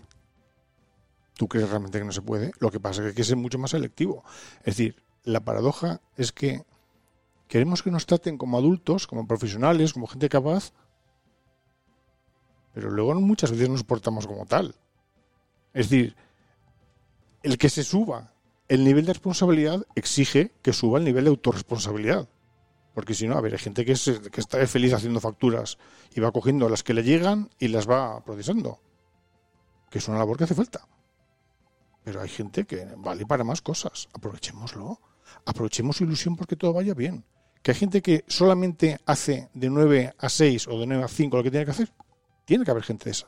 ¿Tú 1.35 1.47
crees 1.47 1.69
realmente 1.69 1.99
que 1.99 2.05
no 2.05 2.11
se 2.11 2.21
puede? 2.21 2.51
Lo 2.59 2.71
que 2.71 2.79
pasa 2.79 3.01
es 3.01 3.03
que 3.03 3.09
hay 3.09 3.15
que 3.15 3.23
ser 3.23 3.35
mucho 3.35 3.57
más 3.57 3.71
selectivo. 3.71 4.23
Es 4.59 4.77
decir, 4.77 5.03
la 5.23 5.41
paradoja 5.41 5.99
es 6.15 6.31
que 6.31 6.63
queremos 7.47 7.83
que 7.83 7.91
nos 7.91 8.05
traten 8.05 8.37
como 8.37 8.57
adultos, 8.57 9.05
como 9.07 9.27
profesionales, 9.27 9.93
como 9.93 10.07
gente 10.07 10.29
capaz, 10.29 10.71
pero 12.73 12.89
luego 12.89 13.15
muchas 13.15 13.51
veces 13.51 13.69
nos 13.69 13.83
portamos 13.83 14.27
como 14.27 14.45
tal. 14.45 14.75
Es 15.73 15.89
decir, 15.89 16.15
el 17.43 17.57
que 17.57 17.69
se 17.69 17.83
suba 17.83 18.33
el 18.67 18.83
nivel 18.83 19.05
de 19.05 19.13
responsabilidad 19.13 19.85
exige 19.95 20.51
que 20.61 20.73
suba 20.73 20.97
el 20.99 21.05
nivel 21.05 21.25
de 21.25 21.29
autorresponsabilidad. 21.29 22.27
Porque 22.93 23.13
si 23.13 23.27
no, 23.27 23.37
a 23.37 23.41
ver, 23.41 23.53
hay 23.53 23.59
gente 23.59 23.85
que, 23.85 23.91
está 23.91 24.65
feliz 24.67 24.93
haciendo 24.93 25.19
facturas 25.19 25.77
y 26.15 26.21
va 26.21 26.31
cogiendo 26.31 26.69
las 26.69 26.81
que 26.81 26.93
le 26.93 27.03
llegan 27.03 27.49
y 27.59 27.67
las 27.67 27.89
va 27.89 28.23
procesando. 28.23 28.79
Que 29.89 29.99
es 29.99 30.07
una 30.07 30.17
labor 30.17 30.37
que 30.37 30.45
hace 30.45 30.55
falta. 30.55 30.87
Pero 32.03 32.21
hay 32.21 32.29
gente 32.29 32.65
que 32.65 32.87
vale 32.97 33.25
para 33.25 33.43
más 33.43 33.61
cosas. 33.61 34.07
Aprovechémoslo. 34.13 35.01
Aprovechemos 35.45 35.97
su 35.97 36.05
ilusión 36.05 36.35
porque 36.35 36.55
todo 36.55 36.73
vaya 36.73 36.93
bien. 36.93 37.25
Que 37.61 37.71
hay 37.71 37.77
gente 37.77 38.01
que 38.01 38.23
solamente 38.27 38.99
hace 39.05 39.49
de 39.53 39.69
9 39.69 40.13
a 40.17 40.29
6 40.29 40.67
o 40.69 40.79
de 40.79 40.87
9 40.87 41.03
a 41.03 41.07
5 41.07 41.37
lo 41.37 41.43
que 41.43 41.51
tiene 41.51 41.65
que 41.65 41.71
hacer. 41.71 41.93
Tiene 42.45 42.63
que 42.63 42.71
haber 42.71 42.83
gente 42.83 43.05
de 43.05 43.11
esa. 43.11 43.27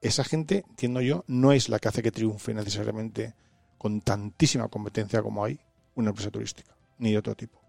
Esa 0.00 0.24
gente, 0.24 0.64
entiendo 0.68 1.00
yo, 1.00 1.24
no 1.28 1.52
es 1.52 1.68
la 1.68 1.78
que 1.78 1.88
hace 1.88 2.02
que 2.02 2.10
triunfe 2.10 2.52
necesariamente 2.52 3.36
con 3.82 4.00
tantísima 4.00 4.68
competencia 4.68 5.20
como 5.22 5.44
hay 5.44 5.58
una 5.96 6.10
empresa 6.10 6.30
turística, 6.30 6.72
ni 6.98 7.10
de 7.10 7.18
otro 7.18 7.34
tipo. 7.34 7.60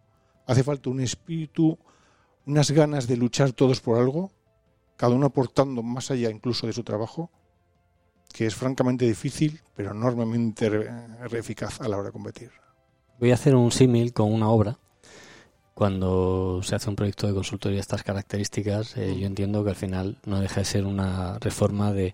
Hace 0.45 0.63
falta 0.63 0.91
un 0.91 0.99
espíritu, 0.99 1.75
unas 2.45 2.69
ganas 2.69 3.07
de 3.07 3.17
luchar 3.17 3.51
todos 3.51 3.81
por 3.81 3.97
algo, 3.97 4.31
cada 4.95 5.15
uno 5.15 5.25
aportando 5.25 5.81
más 5.81 6.11
allá 6.11 6.29
incluso 6.29 6.67
de 6.67 6.73
su 6.73 6.83
trabajo, 6.83 7.31
que 8.31 8.45
es 8.45 8.53
francamente 8.53 9.05
difícil, 9.05 9.59
pero 9.75 9.89
enormemente 9.89 10.87
eficaz 11.31 11.81
a 11.81 11.87
la 11.87 11.97
hora 11.97 12.09
de 12.09 12.11
competir. 12.11 12.51
Voy 13.19 13.31
a 13.31 13.33
hacer 13.33 13.55
un 13.55 13.71
símil 13.71 14.13
con 14.13 14.31
una 14.31 14.49
obra 14.49 14.77
cuando 15.73 16.61
se 16.61 16.75
hace 16.75 16.91
un 16.91 16.95
proyecto 16.95 17.25
de 17.25 17.33
consultoría 17.33 17.77
de 17.77 17.81
estas 17.81 18.03
características, 18.03 18.95
eh, 18.97 19.17
yo 19.19 19.25
entiendo 19.25 19.63
que 19.63 19.71
al 19.71 19.75
final 19.75 20.19
no 20.27 20.39
deja 20.41 20.59
de 20.61 20.65
ser 20.65 20.85
una 20.85 21.39
reforma 21.39 21.91
de 21.91 22.13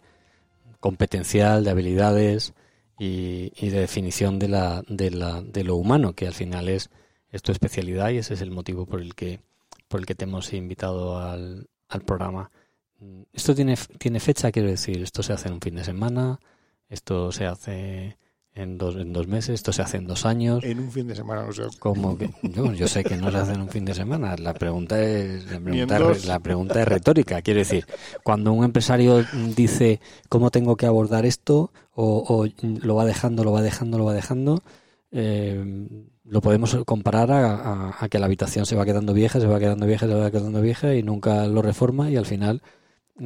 competencial, 0.80 1.66
de 1.66 1.72
habilidades 1.72 2.54
y, 3.00 3.70
de 3.70 3.80
definición 3.80 4.38
de, 4.40 4.50
la, 4.50 4.84
de, 4.88 5.10
la, 5.12 5.42
de 5.42 5.64
lo 5.64 5.76
humano, 5.76 6.14
que 6.14 6.28
al 6.28 6.34
final 6.34 6.68
es, 6.68 6.90
es 7.32 7.42
tu 7.42 7.52
especialidad 7.52 8.10
y 8.10 8.18
ese 8.18 8.34
es 8.34 8.42
el 8.42 8.52
motivo 8.52 8.86
por 8.86 9.02
el 9.02 9.16
que, 9.16 9.40
por 9.88 10.02
el 10.02 10.06
que 10.06 10.16
te 10.16 10.26
hemos 10.26 10.54
invitado 10.54 11.18
al, 11.18 11.70
al 11.88 12.02
programa. 12.02 12.52
Esto 13.32 13.56
tiene, 13.56 13.76
tiene 13.98 14.20
fecha, 14.20 14.52
quiero 14.52 14.70
decir, 14.70 15.02
esto 15.02 15.24
se 15.24 15.32
hace 15.32 15.48
en 15.48 15.56
un 15.56 15.62
fin 15.62 15.76
de 15.76 15.86
semana, 15.86 16.40
esto 16.90 17.32
se 17.32 17.46
hace 17.46 18.18
en 18.56 18.78
dos, 18.78 18.96
en 18.96 19.14
dos 19.14 19.28
meses, 19.28 19.52
esto 19.52 19.72
se 19.72 19.82
hace 19.82 19.98
en 19.98 20.08
dos 20.08 20.26
años. 20.26 20.64
En 20.64 20.80
un 20.80 20.92
fin 20.92 21.08
de 21.08 21.16
semana 21.16 21.44
no 21.44 21.50
hace. 21.50 21.64
Como 21.80 22.18
que, 22.18 22.30
yo, 22.76 22.88
sé 22.88 23.04
que 23.04 23.16
no 23.16 23.32
se 23.32 23.38
hace 23.38 23.54
en 23.54 23.62
un 23.62 23.70
fin 23.70 23.86
de 23.86 23.94
semana. 23.94 24.36
La 24.38 24.54
pregunta 24.54 25.02
es, 25.02 25.46
la 25.46 25.60
pregunta, 25.60 26.12
es, 26.12 26.26
la 26.26 26.40
pregunta 26.40 26.82
es 26.82 26.88
retórica. 26.88 27.42
Quiero 27.42 27.60
decir, 27.60 27.86
cuando 28.24 28.52
un 28.52 28.66
empresario 28.66 29.24
dice 29.56 30.02
cómo 30.28 30.52
tengo 30.52 30.76
que 30.76 30.86
abordar 30.88 31.26
esto, 31.26 31.72
o, 31.94 32.48
lo 32.62 32.96
va 32.96 33.06
dejando, 33.06 33.44
lo 33.44 33.52
va 33.52 33.62
dejando, 33.62 33.98
lo 33.98 34.06
va 34.06 34.14
dejando, 34.14 34.64
eh, 35.12 35.88
lo 36.24 36.42
podemos 36.42 36.78
comparar 36.86 37.32
a, 37.32 37.96
a, 38.00 38.10
que 38.10 38.20
la 38.20 38.26
habitación 38.26 38.66
se 38.66 38.76
va 38.76 38.86
quedando 38.86 39.14
vieja, 39.14 39.40
se 39.40 39.48
va 39.48 39.60
quedando 39.60 39.86
vieja, 39.86 40.08
se 40.08 40.14
va 40.14 40.32
quedando 40.32 40.62
vieja 40.62 40.96
y 40.96 41.04
nunca 41.04 41.48
lo 41.48 41.62
reforma 41.62 42.10
y 42.10 42.18
al 42.18 42.26
final 42.26 42.62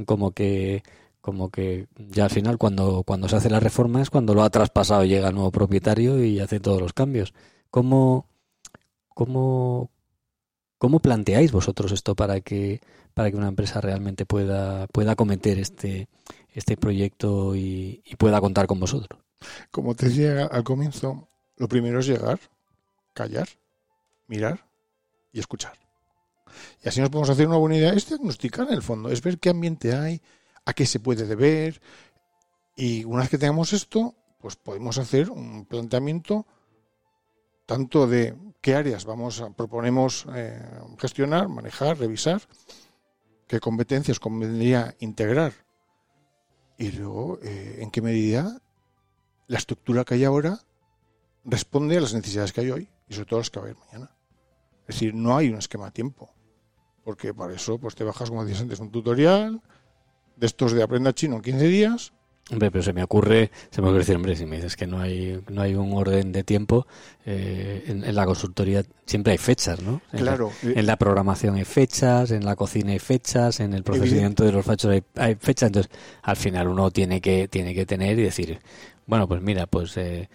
como 0.05 0.31
que 0.31 0.83
como 1.23 1.49
que 1.49 1.87
ya 1.95 2.25
al 2.25 2.31
final 2.31 2.57
cuando, 2.57 3.03
cuando 3.03 3.29
se 3.29 3.37
hace 3.37 3.49
la 3.49 3.61
reforma 3.61 4.01
es 4.01 4.09
cuando 4.09 4.33
lo 4.33 4.43
ha 4.43 4.49
traspasado 4.49 5.05
llega 5.05 5.29
el 5.29 5.35
nuevo 5.35 5.51
propietario 5.51 6.21
y 6.21 6.41
hace 6.41 6.59
todos 6.59 6.81
los 6.81 6.91
cambios. 6.91 7.33
¿Cómo, 7.71 8.27
cómo, 9.07 9.89
cómo 10.77 10.99
planteáis 10.99 11.53
vosotros 11.53 11.93
esto 11.93 12.13
para 12.13 12.41
que, 12.41 12.81
para 13.13 13.31
que 13.31 13.37
una 13.37 13.47
empresa 13.47 13.79
realmente 13.79 14.25
pueda, 14.25 14.85
pueda 14.87 15.13
acometer 15.13 15.59
este, 15.59 16.09
este 16.51 16.75
proyecto 16.75 17.55
y, 17.55 18.03
y 18.05 18.17
pueda 18.17 18.41
contar 18.41 18.67
con 18.67 18.81
vosotros? 18.81 19.21
Como 19.71 19.95
te 19.95 20.07
decía 20.07 20.47
al 20.47 20.65
comienzo, 20.65 21.29
lo 21.55 21.69
primero 21.69 22.01
es 22.01 22.07
llegar, 22.07 22.37
callar, 23.13 23.47
mirar 24.27 24.65
y 25.31 25.39
escuchar. 25.39 25.71
Y 26.83 26.89
así 26.89 26.99
nos 26.99 27.09
podemos 27.09 27.29
hacer 27.29 27.47
una 27.47 27.55
buena 27.55 27.77
idea. 27.77 27.93
Es 27.93 28.09
diagnosticar 28.09 28.67
en 28.67 28.73
el 28.73 28.81
fondo, 28.81 29.09
es 29.09 29.21
ver 29.21 29.39
qué 29.39 29.51
ambiente 29.51 29.95
hay, 29.95 30.21
a 30.65 30.73
qué 30.73 30.85
se 30.85 30.99
puede 30.99 31.25
deber. 31.25 31.81
Y 32.75 33.03
una 33.03 33.21
vez 33.21 33.29
que 33.29 33.37
tengamos 33.37 33.73
esto, 33.73 34.15
pues 34.39 34.55
podemos 34.55 34.97
hacer 34.97 35.29
un 35.29 35.65
planteamiento 35.65 36.45
tanto 37.65 38.07
de 38.07 38.35
qué 38.61 38.75
áreas 38.75 39.05
vamos 39.05 39.41
a, 39.41 39.49
proponemos 39.51 40.25
eh, 40.35 40.61
gestionar, 40.97 41.47
manejar, 41.47 41.97
revisar, 41.97 42.41
qué 43.47 43.59
competencias 43.59 44.19
convendría 44.19 44.95
integrar 44.99 45.53
y 46.77 46.91
luego 46.91 47.39
eh, 47.41 47.77
en 47.79 47.91
qué 47.91 48.01
medida 48.01 48.61
la 49.47 49.57
estructura 49.57 50.03
que 50.03 50.15
hay 50.15 50.23
ahora 50.23 50.59
responde 51.45 51.97
a 51.97 52.01
las 52.01 52.13
necesidades 52.13 52.53
que 52.53 52.61
hay 52.61 52.71
hoy 52.71 52.89
y 53.07 53.13
sobre 53.13 53.27
todo 53.27 53.39
las 53.39 53.49
que 53.49 53.59
va 53.59 53.65
a 53.65 53.69
haber 53.69 53.79
mañana. 53.85 54.15
Es 54.87 54.95
decir, 54.95 55.13
no 55.13 55.37
hay 55.37 55.49
un 55.49 55.57
esquema 55.57 55.87
a 55.87 55.91
tiempo, 55.91 56.33
porque 57.03 57.33
para 57.33 57.53
eso 57.53 57.77
pues 57.77 57.95
te 57.95 58.03
bajas, 58.03 58.29
como 58.29 58.43
decías 58.43 58.61
antes, 58.61 58.79
un 58.79 58.91
tutorial, 58.91 59.61
de 60.35 60.47
estos 60.47 60.73
de 60.73 60.83
aprenda 60.83 61.13
chino 61.13 61.37
en 61.37 61.41
15 61.41 61.67
días. 61.67 62.13
Hombre, 62.51 62.71
pero 62.71 62.83
se 62.83 62.91
me 62.91 63.01
ocurre, 63.01 63.51
se 63.69 63.81
me 63.81 63.87
ocurre 63.87 63.99
decir, 63.99 64.17
hombre, 64.17 64.35
si 64.35 64.45
me 64.45 64.57
dices 64.57 64.75
que 64.75 64.85
no 64.85 64.99
hay, 64.99 65.41
no 65.49 65.61
hay 65.61 65.75
un 65.75 65.93
orden 65.93 66.33
de 66.33 66.43
tiempo, 66.43 66.85
eh, 67.25 67.85
en, 67.87 68.13
la 68.13 68.25
consultoría 68.25 68.83
siempre 69.05 69.31
hay 69.31 69.37
fechas, 69.37 69.81
¿no? 69.81 70.01
claro. 70.11 70.51
Eh, 70.61 70.73
en 70.75 70.85
la 70.85 70.97
programación 70.97 71.55
hay 71.55 71.63
fechas, 71.63 72.31
en 72.31 72.43
la 72.43 72.57
cocina 72.57 72.91
hay 72.91 72.99
fechas, 72.99 73.61
en 73.61 73.73
el 73.73 73.83
procedimiento 73.83 74.43
de 74.43 74.51
los 74.51 74.65
fachos 74.65 74.91
hay, 74.91 75.03
hay, 75.15 75.35
fechas, 75.35 75.67
entonces 75.67 75.91
al 76.21 76.35
final 76.35 76.67
uno 76.67 76.91
tiene 76.91 77.21
que, 77.21 77.47
tiene 77.47 77.73
que 77.73 77.85
tener 77.85 78.19
y 78.19 78.23
decir, 78.23 78.59
bueno, 79.05 79.25
pues 79.25 79.41
mira, 79.41 79.65
pues 79.65 79.95
eh, 79.95 80.27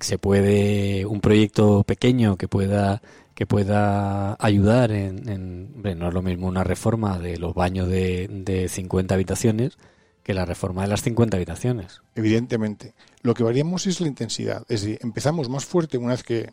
se 0.00 0.16
puede, 0.16 1.04
un 1.04 1.20
proyecto 1.20 1.84
pequeño 1.84 2.36
que 2.36 2.48
pueda 2.48 3.02
que 3.34 3.46
pueda 3.46 4.36
ayudar 4.38 4.92
en, 4.92 5.82
no 5.82 6.08
es 6.08 6.14
lo 6.14 6.22
mismo 6.22 6.46
una 6.46 6.64
reforma 6.64 7.18
de 7.18 7.38
los 7.38 7.54
baños 7.54 7.88
de, 7.88 8.28
de 8.28 8.68
50 8.68 9.14
habitaciones 9.14 9.78
que 10.22 10.34
la 10.34 10.44
reforma 10.44 10.82
de 10.82 10.88
las 10.88 11.02
50 11.02 11.36
habitaciones. 11.36 12.02
Evidentemente. 12.14 12.94
Lo 13.22 13.34
que 13.34 13.42
variamos 13.42 13.86
es 13.86 14.00
la 14.00 14.06
intensidad. 14.06 14.64
Es 14.68 14.82
decir, 14.82 14.98
empezamos 15.02 15.48
más 15.48 15.64
fuerte 15.64 15.98
una 15.98 16.12
vez 16.12 16.22
que 16.22 16.52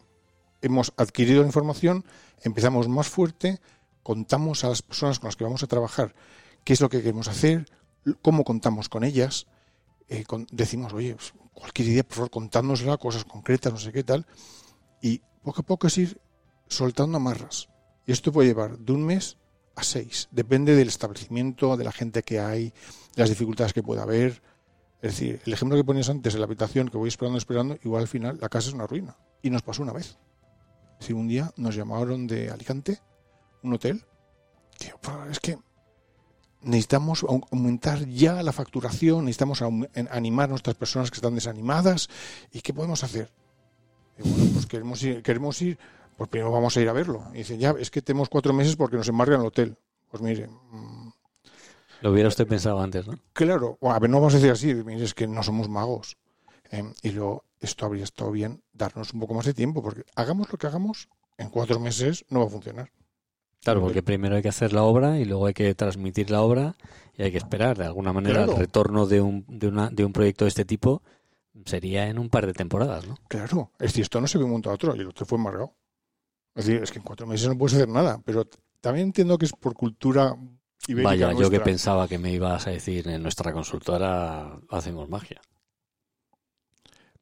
hemos 0.62 0.94
adquirido 0.98 1.42
la 1.42 1.48
información, 1.48 2.04
empezamos 2.44 2.88
más 2.88 3.08
fuerte, 3.08 3.60
contamos 4.04 4.64
a 4.64 4.70
las 4.70 4.82
personas 4.82 5.20
con 5.20 5.28
las 5.28 5.36
que 5.36 5.44
vamos 5.44 5.64
a 5.64 5.68
trabajar 5.68 6.16
qué 6.64 6.74
es 6.74 6.82
lo 6.82 6.90
que 6.90 7.02
queremos 7.02 7.28
hacer, 7.28 7.66
cómo 8.22 8.44
contamos 8.44 8.90
con 8.90 9.04
ellas, 9.04 9.48
eh, 10.08 10.24
decimos, 10.52 10.94
oye, 10.94 11.16
pues, 11.16 11.34
cualquier 11.54 11.90
idea, 11.90 12.04
por 12.04 12.16
favor, 12.16 12.30
contádnosla, 12.30 12.98
cosas 12.98 13.26
concretas, 13.26 13.74
no 13.74 13.80
sé 13.80 13.92
qué 13.92 14.04
tal, 14.04 14.26
y 15.02 15.22
poco 15.44 15.62
a 15.62 15.66
poco 15.66 15.88
es 15.88 15.98
ir 15.98 16.22
soltando 16.70 17.18
amarras. 17.18 17.68
Y 18.06 18.14
esto 18.14 18.32
puede 18.32 18.48
llevar 18.48 18.78
de 18.78 18.94
un 18.94 19.06
mes 19.06 19.38
a 19.76 19.84
seis. 19.84 20.30
Depende 20.32 20.76
del 20.76 20.88
establecimiento, 20.88 21.76
de 21.76 21.84
la 21.84 21.92
gente 21.92 22.24
que 22.24 22.40
hay, 22.40 22.74
de 23.16 23.22
las 23.22 23.30
dificultades 23.30 23.74
que 23.74 23.84
pueda 23.84 24.04
haber. 24.04 24.42
Es 25.02 25.14
decir, 25.14 25.42
el 25.46 25.54
ejemplo 25.54 25.78
que 25.78 25.84
ponías 25.84 26.10
antes 26.10 26.34
de 26.34 26.40
la 26.40 26.46
habitación 26.46 26.90
que 26.90 26.98
voy 26.98 27.10
esperando, 27.10 27.38
esperando, 27.38 27.78
igual 27.84 28.04
al 28.04 28.08
final 28.08 28.38
la 28.42 28.50
casa 28.50 28.70
es 28.70 28.74
una 28.74 28.88
ruina. 28.88 29.18
Y 29.42 29.50
nos 29.50 29.62
pasó 29.62 29.84
una 29.84 29.94
vez. 29.94 30.18
Es 30.94 31.00
decir, 31.02 31.16
un 31.16 31.28
día 31.28 31.52
nos 31.58 31.76
llamaron 31.76 32.28
de 32.28 32.50
Alicante, 32.50 33.00
un 33.64 33.74
hotel, 33.74 34.06
que 34.78 34.94
es 35.32 35.40
que 35.40 35.58
necesitamos 36.62 37.26
aumentar 37.52 38.06
ya 38.08 38.44
la 38.44 38.52
facturación, 38.52 39.26
necesitamos 39.26 39.62
animar 39.62 40.46
a 40.46 40.50
nuestras 40.50 40.76
personas 40.76 41.10
que 41.10 41.16
están 41.16 41.36
desanimadas. 41.36 42.10
¿Y 42.52 42.62
qué 42.62 42.74
podemos 42.74 43.04
hacer? 43.04 43.32
bueno, 44.22 44.52
pues 44.54 44.66
queremos 44.66 45.00
queremos 45.24 45.62
ir 45.62 45.80
pues 46.20 46.30
primero 46.30 46.52
vamos 46.52 46.76
a 46.78 46.82
ir 46.82 46.90
a 46.90 46.94
verlo. 46.94 47.24
Y 47.34 47.38
dice, 47.40 47.58
ya, 47.58 47.74
es 47.80 47.90
que 47.90 48.02
tenemos 48.02 48.28
cuatro 48.30 48.52
meses 48.54 48.76
porque 48.76 48.98
nos 48.98 49.08
embargan 49.08 49.40
el 49.40 49.48
hotel. 49.48 49.78
Pues 50.12 50.22
mire. 50.22 50.48
Mm, 50.48 51.10
Lo 52.02 52.12
hubiera 52.12 52.28
usted 52.28 52.46
pensado 52.46 52.80
antes, 52.82 53.08
¿no? 53.08 53.18
Claro, 53.34 53.78
a 53.82 53.98
ver, 54.00 54.10
no 54.10 54.18
vamos 54.18 54.34
a 54.34 54.38
decir 54.38 54.52
así, 54.52 54.74
mire, 54.74 55.04
es 55.04 55.14
que 55.14 55.28
no 55.28 55.42
somos 55.44 55.70
magos. 55.70 56.18
Em, 56.72 56.94
y 57.04 57.12
luego, 57.12 57.46
esto 57.62 57.86
habría 57.86 58.04
estado 58.04 58.32
bien 58.32 58.62
darnos 58.74 59.14
un 59.14 59.22
poco 59.22 59.34
más 59.34 59.46
de 59.46 59.54
tiempo, 59.54 59.82
porque 59.82 60.04
hagamos 60.16 60.52
lo 60.52 60.58
que 60.58 60.68
hagamos, 60.68 61.08
en 61.38 61.50
cuatro 61.50 61.80
meses 61.80 62.26
no 62.30 62.42
va 62.42 62.46
a 62.48 62.50
funcionar. 62.50 62.92
Claro, 63.64 63.82
porque 63.82 64.04
primero 64.04 64.36
hay 64.36 64.42
que 64.42 64.50
hacer 64.50 64.72
la 64.74 64.84
obra 64.84 65.20
y 65.20 65.26
luego 65.26 65.46
hay 65.48 65.54
que 65.54 65.74
transmitir 65.76 66.32
la 66.32 66.42
obra 66.42 66.76
y 67.18 67.24
hay 67.24 67.32
que 67.32 67.38
esperar. 67.38 67.78
De 67.78 67.86
alguna 67.86 68.14
manera, 68.14 68.36
Claro. 68.44 68.52
el 68.54 68.58
retorno 68.60 69.06
de 69.06 69.22
un, 69.22 69.46
de, 69.48 69.68
una, 69.68 69.90
de 69.90 70.06
un 70.06 70.14
proyecto 70.14 70.46
de 70.46 70.50
este 70.50 70.64
tipo 70.66 71.02
sería 71.66 72.08
en 72.08 72.18
un 72.20 72.30
par 72.30 72.46
de 72.46 72.54
temporadas, 72.54 73.06
¿no? 73.08 73.18
Claro, 73.28 73.72
es 73.80 73.88
decir, 73.92 74.04
esto 74.04 74.22
no 74.22 74.28
se 74.28 74.38
ve 74.38 74.46
un 74.46 74.52
momento 74.52 74.70
a 74.70 74.74
otro 74.74 74.96
y 74.96 75.00
el 75.00 75.08
otro 75.10 75.26
fue 75.26 75.38
embargado. 75.38 75.74
Es 76.60 76.66
decir, 76.66 76.84
es 76.84 76.92
que 76.92 77.00
en 77.00 77.06
cuatro 77.06 77.26
meses 77.26 77.48
no 77.48 77.58
puedes 77.58 77.76
hacer 77.76 77.88
nada, 77.88 78.22
pero 78.26 78.46
también 78.82 79.08
entiendo 79.08 79.38
que 79.38 79.46
es 79.46 79.54
por 79.54 79.74
cultura 79.76 80.36
ibérica 80.90 81.10
Vaya, 81.10 81.32
yo 81.32 81.50
que 81.50 81.62
pensaba 81.62 82.06
que 82.06 82.18
me 82.18 82.34
ibas 82.34 82.68
a 82.68 82.72
decir 82.72 83.08
en 83.08 83.24
nuestra 83.24 83.54
consultora 83.54 84.60
hacemos 84.70 85.08
magia. 85.08 85.40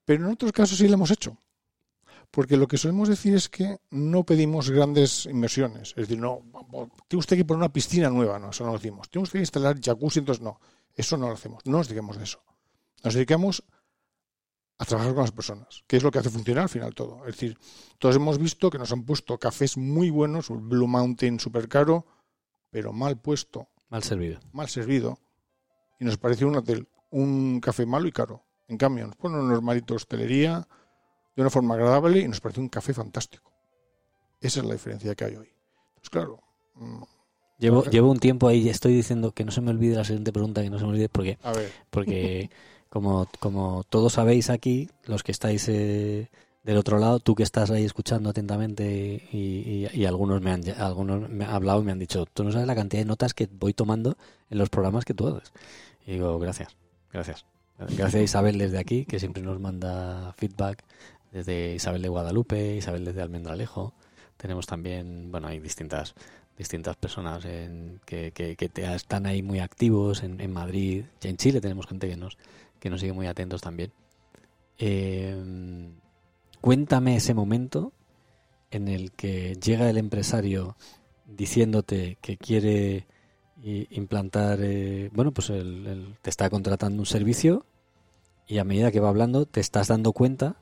Pero 0.06 0.26
en 0.26 0.32
otros 0.32 0.52
casos 0.52 0.80
sí 0.80 0.88
lo 0.88 0.96
hemos 0.96 1.12
hecho. 1.12 1.38
Porque 2.32 2.58
lo 2.58 2.68
que 2.68 2.78
solemos 2.78 3.10
decir 3.10 3.36
es 3.36 3.48
que 3.48 3.78
no 3.92 4.24
pedimos 4.24 4.72
grandes 4.72 5.28
inversiones. 5.28 5.90
Es 5.90 6.08
decir, 6.08 6.18
no, 6.18 6.42
tiene 7.08 7.20
usted 7.20 7.38
que 7.38 7.46
poner 7.46 7.60
una 7.60 7.72
piscina 7.72 8.10
nueva, 8.10 8.40
no, 8.40 8.50
eso 8.50 8.64
no 8.64 8.72
lo 8.72 8.80
decimos. 8.80 9.08
Tiene 9.08 9.24
usted 9.24 9.38
que 9.38 9.44
instalar 9.44 9.80
jacuzzi, 9.80 10.18
entonces 10.18 10.44
no. 10.44 10.60
Eso 10.96 11.16
no 11.16 11.28
lo 11.28 11.34
hacemos. 11.34 11.64
No 11.64 11.78
nos 11.78 11.88
dedicamos 11.88 12.18
de 12.18 12.24
eso. 12.24 12.42
Nos 13.04 13.14
dedicamos 13.14 13.64
a 14.80 14.86
trabajar 14.86 15.14
con 15.14 15.24
las 15.24 15.32
personas, 15.32 15.84
que 15.88 15.98
es 15.98 16.04
lo 16.04 16.12
que 16.12 16.20
hace 16.20 16.30
funcionar 16.30 16.64
al 16.64 16.70
final 16.70 16.94
todo. 16.94 17.20
Es 17.26 17.34
decir, 17.36 17.58
todos 17.98 18.16
hemos 18.16 18.38
visto 18.38 18.70
que 18.70 18.78
nos 18.78 18.92
han 18.92 19.04
puesto 19.04 19.38
cafés 19.40 19.78
muy 19.78 20.10
buenos, 20.10 20.50
un 20.50 20.70
Blue 20.70 20.88
Mountain 20.88 21.40
súper 21.40 21.68
caro, 21.68 22.06
pero 22.70 22.94
mal 22.94 23.20
puesto, 23.20 23.70
Mal 23.90 24.04
servido. 24.04 24.40
mal 24.52 24.68
servido, 24.70 25.20
y 26.00 26.06
nos 26.06 26.18
pareció 26.18 26.48
un 26.48 26.58
hotel, 26.58 26.88
un 27.10 27.60
café 27.60 27.86
malo 27.86 28.08
y 28.08 28.12
caro. 28.12 28.44
En 28.68 28.78
cambio, 28.78 29.08
nos 29.08 29.16
ponen 29.16 29.40
un 29.40 29.50
normalito 29.50 29.94
de 29.94 29.96
hostelería 29.96 30.68
de 31.36 31.42
una 31.42 31.50
forma 31.50 31.76
agradable 31.76 32.20
y 32.20 32.28
nos 32.28 32.42
parece 32.42 32.60
un 32.60 32.70
café 32.70 32.94
fantástico. 32.94 33.52
Esa 34.42 34.60
es 34.60 34.66
la 34.66 34.74
diferencia 34.74 35.16
que 35.16 35.26
hay 35.26 35.36
hoy. 35.38 35.50
Pues 35.96 36.10
claro, 36.10 36.42
mm, 36.76 37.02
Llevo, 37.60 38.12
un 38.12 38.20
tiempo 38.20 38.48
ahí, 38.48 38.70
estoy 38.70 38.94
diciendo 38.94 39.32
que 39.32 39.44
no 39.44 39.52
se 39.52 39.62
me 39.62 39.72
olvide 39.72 39.96
la 39.96 40.04
siguiente 40.04 40.32
pregunta, 40.32 40.62
que 40.62 40.70
no 40.70 40.78
se 40.78 40.84
me 40.86 40.92
olvide, 40.92 41.10
porque 41.10 41.40
porque 41.90 42.52
como, 42.90 43.28
como 43.40 43.84
todos 43.90 44.14
sabéis 44.14 44.50
aquí, 44.50 44.90
los 45.06 45.24
que 45.24 45.32
estáis 45.32 45.68
eh, 45.70 46.30
del 46.64 46.78
otro 46.78 47.00
lado, 47.00 47.20
tú 47.20 47.36
que 47.36 47.44
estás 47.44 47.72
ahí 47.72 47.84
escuchando 47.86 48.30
atentamente 48.30 49.24
y, 49.32 50.06
algunos 50.06 50.42
me 50.42 50.52
han 50.52 50.64
algunos 50.80 51.30
me 51.30 51.46
han 51.46 51.52
hablado 51.52 51.82
y 51.82 51.86
me 51.86 51.92
han 51.92 52.00
dicho, 52.00 52.26
tú 52.34 52.44
no 52.44 52.52
sabes 52.52 52.68
la 52.68 52.76
cantidad 52.76 53.02
de 53.02 53.06
notas 53.08 53.34
que 53.34 53.48
voy 53.52 53.74
tomando 53.74 54.18
en 54.50 54.58
los 54.58 54.70
programas 54.70 55.06
que 55.06 55.14
tú 55.14 55.28
haces. 55.28 55.52
Y 56.06 56.14
digo, 56.14 56.40
gracias, 56.40 56.76
gracias. 57.12 57.46
Gracias 57.78 58.16
a 58.16 58.22
Isabel 58.22 58.58
desde 58.58 58.80
aquí, 58.80 59.06
que 59.06 59.20
siempre 59.20 59.44
nos 59.44 59.60
manda 59.60 60.34
feedback, 60.38 60.84
desde 61.32 61.76
Isabel 61.76 62.02
de 62.02 62.10
Guadalupe, 62.10 62.76
Isabel 62.76 63.06
desde 63.06 63.22
Almendralejo. 63.22 63.94
Tenemos 64.38 64.66
también, 64.66 65.32
bueno, 65.32 65.48
hay 65.48 65.60
distintas 65.60 66.16
distintas 66.58 66.96
personas 66.96 67.46
en- 67.46 68.02
que, 68.06 68.32
te- 68.32 68.96
están 68.96 69.28
ahí 69.28 69.44
muy 69.44 69.60
activos 69.60 70.24
en, 70.24 70.42
en 70.42 70.52
Madrid. 70.52 71.06
En 71.22 71.38
Chile 71.38 71.62
tenemos 71.62 71.86
gente 71.86 72.10
que 72.10 72.18
nos, 72.18 72.38
que 72.88 72.92
nos 72.92 73.02
sigue 73.02 73.14
muy 73.14 73.28
atentos 73.28 73.62
también. 73.62 73.92
Eh, 74.80 75.36
cuéntame 76.62 77.16
ese 77.18 77.34
momento 77.34 77.92
en 78.72 78.88
el 78.88 79.12
que 79.12 79.56
llega 79.56 79.90
el 79.90 79.98
empresario 79.98 80.76
diciéndote 81.26 82.18
que 82.22 82.38
quiere 82.38 83.06
i- 83.64 83.88
implantar, 83.92 84.60
eh, 84.62 85.10
bueno, 85.14 85.32
pues 85.32 85.50
el- 85.50 86.16
te 86.22 86.30
está 86.30 86.50
contratando 86.50 87.02
un 87.02 87.06
servicio 87.06 87.66
y 88.48 88.60
a 88.60 88.64
medida 88.64 88.92
que 88.92 89.00
va 89.00 89.10
hablando 89.10 89.46
te 89.46 89.60
estás 89.60 89.88
dando 89.90 90.14
cuenta 90.14 90.56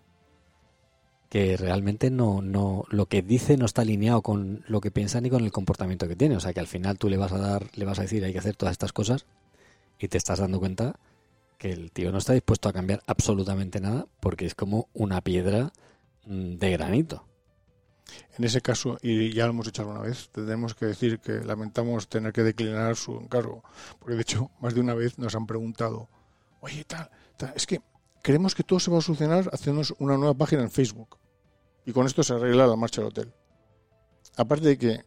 que 1.30 1.58
realmente 1.58 2.10
no, 2.10 2.42
no, 2.42 2.86
lo 2.90 3.08
que 3.08 3.22
dice 3.22 3.58
no 3.58 3.66
está 3.66 3.82
alineado 3.82 4.22
con 4.22 4.64
lo 4.68 4.80
que 4.82 4.92
piensa 4.92 5.20
ni 5.22 5.30
con 5.30 5.44
el 5.44 5.52
comportamiento 5.52 6.08
que 6.08 6.16
tiene. 6.16 6.38
O 6.38 6.40
sea 6.40 6.54
que 6.54 6.60
al 6.62 6.68
final 6.68 6.98
tú 6.98 7.10
le 7.10 7.18
vas 7.18 7.34
a 7.34 7.38
dar, 7.40 7.68
le 7.76 7.86
vas 7.86 8.00
a 8.00 8.04
decir 8.04 8.24
hay 8.24 8.32
que 8.34 8.40
hacer 8.40 8.56
todas 8.56 8.72
estas 8.74 8.94
cosas 8.94 9.26
y 10.00 10.08
te 10.08 10.18
estás 10.18 10.40
dando 10.40 10.60
cuenta 10.60 10.96
que 11.58 11.72
el 11.72 11.92
tío 11.92 12.12
no 12.12 12.18
está 12.18 12.34
dispuesto 12.34 12.70
a 12.70 12.74
cambiar 12.74 13.02
absolutamente 13.08 13.80
nada 13.80 14.08
porque 14.20 14.46
es 14.46 14.56
como 14.56 14.90
una 14.94 15.22
piedra 15.22 15.72
mm, 16.26 16.56
de 16.56 16.72
granito. 16.72 17.28
en 18.38 18.46
ese 18.46 18.62
caso, 18.62 18.98
y 19.02 19.34
ya 19.34 19.46
lo 19.46 19.52
hemos 19.52 19.68
hecho 19.68 19.82
alguna 19.82 20.02
vez, 20.02 20.30
tendremos 20.30 20.76
que 20.76 20.86
decir 20.86 21.20
que 21.20 21.40
lamentamos 21.44 22.08
tener 22.08 22.34
que 22.34 22.44
declinar 22.44 22.96
su 22.96 23.18
encargo. 23.18 23.64
Porque 24.00 24.16
de 24.16 24.22
hecho, 24.22 24.52
más 24.60 24.74
de 24.74 24.82
una 24.82 24.94
vez 24.94 25.18
nos 25.18 25.36
han 25.36 25.48
preguntado, 25.48 26.10
oye, 26.62 26.84
tal, 26.86 27.10
tal, 27.38 27.54
es 27.56 27.66
que 27.66 27.82
creemos 28.22 28.56
que 28.56 28.64
todo 28.64 28.80
se 28.80 28.92
va 28.92 29.00
a 29.00 29.02
solucionar 29.02 29.50
haciéndonos 29.54 29.94
una 30.00 30.18
nueva 30.18 30.34
página 30.34 30.62
en 30.64 30.72
Facebook. 30.72 31.18
Y 31.86 31.92
con 31.92 32.06
esto 32.08 32.24
se 32.24 32.34
arregla 32.34 32.66
la 32.68 32.76
marcha 32.76 33.02
del 33.02 33.10
hotel. 33.10 33.34
Aparte 34.38 34.68
de 34.68 34.78
que 34.78 35.06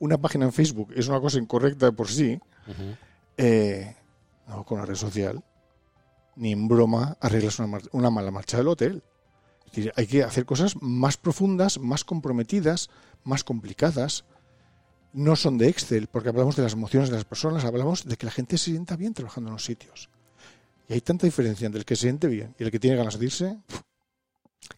una 0.00 0.18
página 0.18 0.46
en 0.46 0.52
Facebook 0.52 0.92
es 0.94 1.08
una 1.08 1.20
cosa 1.20 1.38
incorrecta 1.38 1.86
de 1.86 1.92
por 1.92 2.08
sí, 2.08 2.38
eh, 3.36 3.94
no, 4.48 4.64
con 4.64 4.78
la 4.78 4.86
red 4.86 4.96
social, 4.96 5.42
ni 6.40 6.52
en 6.52 6.66
broma 6.68 7.16
arreglas 7.20 7.58
una, 7.58 7.78
una 7.92 8.10
mala 8.10 8.30
marcha 8.30 8.56
del 8.56 8.68
hotel. 8.68 9.02
Es 9.66 9.72
decir, 9.72 9.92
hay 9.94 10.06
que 10.06 10.24
hacer 10.24 10.46
cosas 10.46 10.74
más 10.80 11.16
profundas, 11.16 11.78
más 11.78 12.02
comprometidas, 12.02 12.90
más 13.22 13.44
complicadas. 13.44 14.24
No 15.12 15.36
son 15.36 15.58
de 15.58 15.68
Excel, 15.68 16.06
porque 16.06 16.30
hablamos 16.30 16.56
de 16.56 16.62
las 16.62 16.72
emociones 16.72 17.10
de 17.10 17.16
las 17.16 17.24
personas, 17.24 17.64
hablamos 17.64 18.04
de 18.04 18.16
que 18.16 18.26
la 18.26 18.32
gente 18.32 18.58
se 18.58 18.70
sienta 18.70 18.96
bien 18.96 19.12
trabajando 19.12 19.50
en 19.50 19.54
los 19.54 19.64
sitios. 19.64 20.08
Y 20.88 20.94
hay 20.94 21.00
tanta 21.02 21.26
diferencia 21.26 21.66
entre 21.66 21.80
el 21.80 21.84
que 21.84 21.94
se 21.94 22.02
siente 22.02 22.26
bien 22.26 22.54
y 22.58 22.64
el 22.64 22.70
que 22.70 22.80
tiene 22.80 22.96
ganas 22.96 23.18
de 23.18 23.26
irse. 23.26 23.58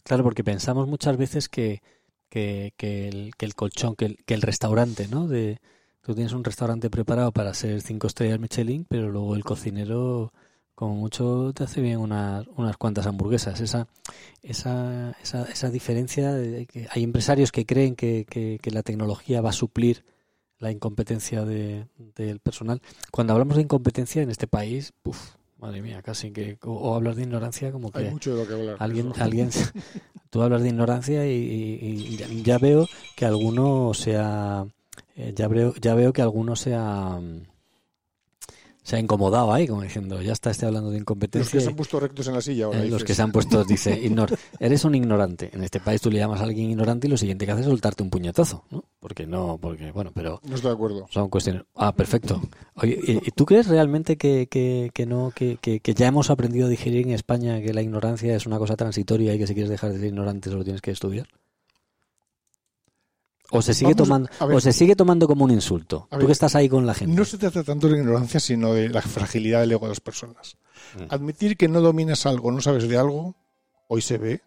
Claro, 0.03 0.23
porque 0.23 0.43
pensamos 0.43 0.87
muchas 0.87 1.17
veces 1.17 1.49
que 1.49 1.81
el 2.29 3.55
colchón, 3.55 3.95
que 3.95 4.05
el, 4.05 4.17
que 4.25 4.33
el 4.33 4.41
restaurante, 4.41 5.07
¿no? 5.07 5.27
De, 5.27 5.59
tú 6.01 6.13
tienes 6.13 6.33
un 6.33 6.43
restaurante 6.43 6.89
preparado 6.89 7.31
para 7.31 7.53
ser 7.53 7.81
cinco 7.81 8.07
estrellas 8.07 8.39
Michelin, 8.39 8.85
pero 8.85 9.09
luego 9.09 9.35
el 9.35 9.43
cocinero, 9.43 10.33
como 10.75 10.95
mucho, 10.95 11.51
te 11.53 11.63
hace 11.63 11.81
bien 11.81 11.99
unas, 11.99 12.45
unas 12.55 12.77
cuantas 12.77 13.05
hamburguesas. 13.07 13.59
Esa, 13.61 13.87
esa, 14.41 15.15
esa, 15.21 15.43
esa 15.45 15.69
diferencia, 15.69 16.33
de 16.33 16.65
que 16.65 16.87
hay 16.91 17.03
empresarios 17.03 17.51
que 17.51 17.65
creen 17.65 17.95
que, 17.95 18.25
que, 18.29 18.59
que 18.61 18.71
la 18.71 18.83
tecnología 18.83 19.41
va 19.41 19.49
a 19.49 19.53
suplir 19.53 20.03
la 20.59 20.71
incompetencia 20.71 21.43
de- 21.45 21.87
del 22.15 22.39
personal. 22.39 22.81
Cuando 23.11 23.33
hablamos 23.33 23.57
de 23.57 23.63
incompetencia 23.63 24.21
en 24.21 24.29
este 24.29 24.47
país, 24.47 24.93
uf, 25.03 25.35
madre 25.59 25.81
mía, 25.81 26.01
casi 26.01 26.31
que, 26.31 26.57
o, 26.63 26.71
o 26.73 26.95
hablar 26.95 27.15
de 27.15 27.23
ignorancia 27.23 27.71
como 27.71 27.91
que 27.91 27.99
Hay 27.99 28.09
mucho 28.11 28.31
de 28.31 28.37
lo 28.37 28.47
que 28.47 28.53
hablar. 28.53 28.77
alguien, 28.79 29.11
alguien, 29.19 29.49
tú 30.29 30.41
hablas 30.41 30.61
de 30.63 30.69
ignorancia 30.69 31.27
y, 31.27 31.31
y- 31.35 32.13
y 32.13 32.15
ya, 32.17 32.27
ya 32.43 32.57
veo 32.57 32.87
que 33.15 33.25
alguno 33.25 33.93
sea, 33.93 34.65
eh, 35.15 35.33
ya 35.35 35.47
veo, 35.47 35.73
ya 35.75 35.93
veo 35.95 36.13
que 36.13 36.21
alguno 36.21 36.55
sea, 36.55 37.19
mm, 37.21 37.41
se 38.83 38.95
ha 38.97 38.99
incomodado 38.99 39.51
ahí, 39.53 39.67
como 39.67 39.81
diciendo, 39.81 40.21
ya 40.21 40.33
está 40.33 40.51
este 40.51 40.65
hablando 40.65 40.89
de 40.89 40.95
Los 40.97 41.01
incompetencia. 41.01 41.51
que 41.57 41.63
se 41.63 41.69
han 41.69 41.75
puesto 41.75 41.99
rectos 41.99 42.27
en 42.27 42.33
la 42.33 42.41
silla 42.41 42.65
ahora. 42.65 42.83
Eh, 42.83 42.89
los 42.89 43.03
que 43.03 43.15
se 43.15 43.21
han 43.21 43.31
puesto, 43.31 43.63
dice, 43.63 43.99
ignor- 44.03 44.37
eres 44.59 44.83
un 44.85 44.93
ignorante. 44.95 45.49
En 45.53 45.63
este 45.63 45.79
país 45.79 46.01
tú 46.01 46.11
le 46.11 46.19
llamas 46.19 46.41
a 46.41 46.43
alguien 46.43 46.69
ignorante 46.69 47.07
y 47.07 47.09
lo 47.09 47.17
siguiente 47.17 47.45
que 47.45 47.51
hace 47.53 47.61
es 47.61 47.67
soltarte 47.67 48.03
un 48.03 48.09
puñetazo, 48.09 48.65
¿no? 48.71 48.83
Porque 48.99 49.25
no, 49.25 49.57
porque, 49.61 49.91
bueno, 49.91 50.11
pero 50.13 50.41
No 50.43 50.55
estoy 50.55 50.69
de 50.69 50.75
acuerdo. 50.75 51.07
son 51.09 51.29
cuestiones. 51.29 51.63
Ah, 51.75 51.93
perfecto. 51.95 52.41
Oye, 52.75 52.99
¿y, 53.07 53.11
y 53.27 53.31
tú 53.31 53.45
crees 53.45 53.67
realmente 53.67 54.17
que, 54.17 54.47
que, 54.51 54.91
que 54.93 55.05
no, 55.05 55.31
que, 55.35 55.57
que, 55.61 55.79
que 55.79 55.93
ya 55.93 56.07
hemos 56.07 56.29
aprendido 56.29 56.67
a 56.67 56.69
digerir 56.69 57.07
en 57.07 57.13
España 57.13 57.61
que 57.61 57.73
la 57.73 57.81
ignorancia 57.81 58.35
es 58.35 58.45
una 58.45 58.57
cosa 58.59 58.75
transitoria 58.75 59.33
y 59.33 59.39
que 59.39 59.47
si 59.47 59.53
quieres 59.53 59.69
dejar 59.69 59.91
de 59.93 59.99
ser 59.99 60.07
ignorante 60.07 60.49
solo 60.49 60.63
tienes 60.63 60.81
que 60.81 60.91
estudiar? 60.91 61.27
¿O 63.57 63.61
se 63.61 63.73
sigue 63.73 63.93
Vamos, 63.93 64.07
tomando, 64.07 64.29
a 64.39 64.45
ver. 64.45 64.57
o 64.57 64.59
se 64.59 64.73
sigue 64.73 64.95
tomando 64.95 65.27
como 65.27 65.45
un 65.45 65.51
insulto? 65.51 66.07
Tú 66.11 66.25
que 66.25 66.31
estás 66.31 66.55
ahí 66.55 66.67
con 66.69 66.85
la 66.85 66.93
gente. 66.93 67.15
No 67.15 67.23
se 67.25 67.37
trata 67.37 67.63
tanto 67.63 67.87
de 67.87 67.93
la 67.93 67.99
ignorancia, 67.99 68.39
sino 68.39 68.73
de 68.73 68.89
la 68.89 69.01
fragilidad 69.01 69.61
del 69.61 69.71
ego 69.73 69.85
de 69.85 69.89
las 69.89 69.99
personas. 69.99 70.57
Mm. 70.97 71.03
Admitir 71.09 71.55
que 71.57 71.67
no 71.67 71.79
dominas 71.81 72.25
algo, 72.25 72.51
no 72.51 72.61
sabes 72.61 72.87
de 72.87 72.97
algo, 72.97 73.35
hoy 73.87 74.01
se 74.01 74.17
ve, 74.17 74.41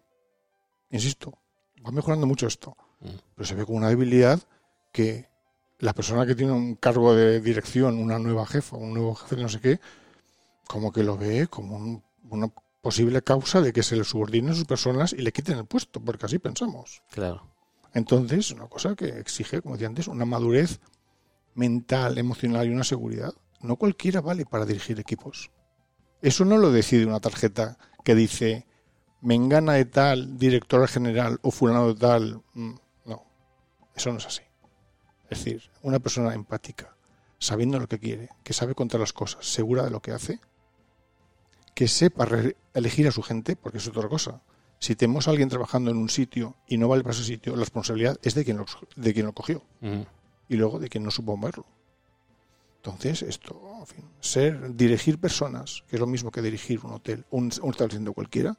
insisto, 0.91 1.37
va 1.85 1.91
mejorando 1.91 2.25
mucho 2.27 2.47
esto, 2.47 2.75
Mm. 3.01 3.07
pero 3.35 3.47
se 3.47 3.55
ve 3.55 3.65
como 3.65 3.77
una 3.77 3.89
debilidad 3.89 4.39
que 4.91 5.27
la 5.79 5.93
persona 5.93 6.25
que 6.25 6.35
tiene 6.35 6.51
un 6.53 6.75
cargo 6.75 7.13
de 7.15 7.39
dirección, 7.41 7.99
una 7.99 8.17
nueva 8.19 8.45
jefa, 8.45 8.77
un 8.77 8.93
nuevo 8.93 9.15
jefe 9.15 9.35
de 9.35 9.43
no 9.43 9.49
sé 9.49 9.59
qué, 9.59 9.79
como 10.67 10.91
que 10.91 11.03
lo 11.03 11.17
ve 11.17 11.47
como 11.47 11.75
un- 11.75 12.03
una 12.29 12.51
posible 12.81 13.21
causa 13.21 13.61
de 13.61 13.71
que 13.73 13.83
se 13.83 13.95
le 13.95 14.03
subordinen 14.03 14.55
sus 14.55 14.65
personas 14.65 15.13
y 15.13 15.17
le 15.17 15.31
quiten 15.31 15.57
el 15.57 15.65
puesto, 15.65 15.99
porque 15.99 16.25
así 16.25 16.39
pensamos. 16.39 17.01
Claro. 17.11 17.43
Entonces, 17.93 18.51
una 18.51 18.67
cosa 18.67 18.95
que 18.95 19.07
exige, 19.19 19.61
como 19.61 19.75
decía 19.75 19.87
antes, 19.87 20.07
una 20.07 20.25
madurez 20.25 20.79
mental, 21.55 22.17
emocional 22.17 22.67
y 22.67 22.71
una 22.71 22.83
seguridad. 22.83 23.33
No 23.61 23.75
cualquiera 23.77 24.21
vale 24.21 24.45
para 24.45 24.65
dirigir 24.65 24.99
equipos. 24.99 25.51
Eso 26.21 26.45
no 26.45 26.57
lo 26.57 26.71
decide 26.71 27.05
una 27.05 27.19
tarjeta 27.19 27.77
que 28.03 28.15
dice 28.15 28.65
Mengana 29.21 29.73
de 29.73 29.85
tal, 29.85 30.37
director 30.37 30.87
general 30.87 31.39
o 31.41 31.51
fulano 31.51 31.87
de 31.93 31.99
tal. 31.99 32.41
Mm, 32.53 32.75
No, 33.05 33.23
eso 33.95 34.11
no 34.11 34.19
es 34.19 34.25
así. 34.27 34.43
Es 35.29 35.39
decir, 35.43 35.63
una 35.81 35.99
persona 35.99 36.33
empática, 36.33 36.95
sabiendo 37.39 37.79
lo 37.79 37.87
que 37.87 37.99
quiere, 37.99 38.29
que 38.43 38.53
sabe 38.53 38.75
contar 38.75 38.99
las 38.99 39.13
cosas, 39.13 39.45
segura 39.45 39.83
de 39.83 39.89
lo 39.89 40.01
que 40.01 40.11
hace, 40.11 40.39
que 41.73 41.87
sepa 41.87 42.27
elegir 42.73 43.07
a 43.07 43.11
su 43.11 43.21
gente, 43.23 43.55
porque 43.55 43.79
es 43.79 43.87
otra 43.87 44.07
cosa. 44.07 44.41
Si 44.79 44.95
tenemos 44.95 45.27
a 45.27 45.31
alguien 45.31 45.49
trabajando 45.49 45.91
en 45.91 45.97
un 45.97 46.09
sitio 46.09 46.55
y 46.67 46.77
no 46.77 46.87
vale 46.87 47.03
para 47.03 47.15
ese 47.15 47.23
sitio, 47.23 47.53
la 47.53 47.61
responsabilidad 47.61 48.19
es 48.21 48.35
de 48.35 48.45
quien 48.45 48.57
lo, 48.57 48.65
de 48.95 49.13
quien 49.13 49.25
lo 49.25 49.33
cogió. 49.33 49.63
Y 50.49 50.55
luego 50.55 50.79
de 50.79 50.89
quien 50.89 51.03
no 51.03 51.11
supo 51.11 51.35
moverlo. 51.35 51.65
Entonces, 52.77 53.21
esto, 53.23 53.59
en 53.79 53.87
fin, 53.87 54.05
ser, 54.19 54.75
dirigir 54.75 55.19
personas, 55.19 55.83
que 55.89 55.97
es 55.97 55.99
lo 55.99 56.07
mismo 56.07 56.31
que 56.31 56.41
dirigir 56.41 56.79
un 56.85 56.93
hotel, 56.93 57.25
un, 57.31 57.51
un 57.61 57.69
establecimiento 57.69 58.13
cualquiera. 58.13 58.57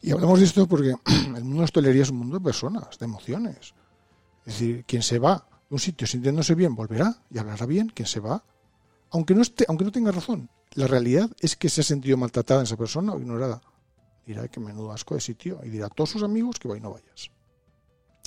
Y 0.00 0.12
hablamos 0.12 0.38
de 0.38 0.46
esto 0.46 0.66
porque 0.66 0.94
el 1.06 1.44
mundo 1.44 1.58
de 1.58 1.64
hostelería 1.64 2.02
es 2.02 2.10
un 2.10 2.18
mundo 2.18 2.38
de 2.38 2.44
personas, 2.44 2.98
de 2.98 3.04
emociones. 3.04 3.74
Es 4.46 4.54
decir, 4.54 4.84
quien 4.86 5.02
se 5.02 5.18
va 5.18 5.46
de 5.68 5.74
un 5.74 5.78
sitio 5.78 6.06
sintiéndose 6.06 6.54
bien 6.54 6.74
volverá 6.74 7.22
y 7.30 7.38
hablará 7.38 7.66
bien. 7.66 7.88
Quien 7.88 8.06
se 8.06 8.20
va, 8.20 8.42
aunque 9.10 9.34
no, 9.34 9.42
esté, 9.42 9.66
aunque 9.68 9.84
no 9.84 9.92
tenga 9.92 10.12
razón, 10.12 10.48
la 10.74 10.86
realidad 10.86 11.30
es 11.40 11.56
que 11.56 11.68
se 11.68 11.82
ha 11.82 11.84
sentido 11.84 12.16
maltratada 12.16 12.60
en 12.60 12.64
esa 12.64 12.76
persona 12.76 13.12
o 13.12 13.18
ignorada. 13.18 13.60
Dirá 14.30 14.46
que 14.46 14.60
menudo 14.60 14.92
asco 14.92 15.16
de 15.16 15.20
sitio 15.20 15.58
y 15.64 15.70
dirá 15.70 15.86
a 15.86 15.88
todos 15.88 16.10
sus 16.10 16.22
amigos 16.22 16.60
que 16.60 16.68
vaya 16.68 16.78
y 16.78 16.82
no 16.82 16.92
vayas. 16.92 17.30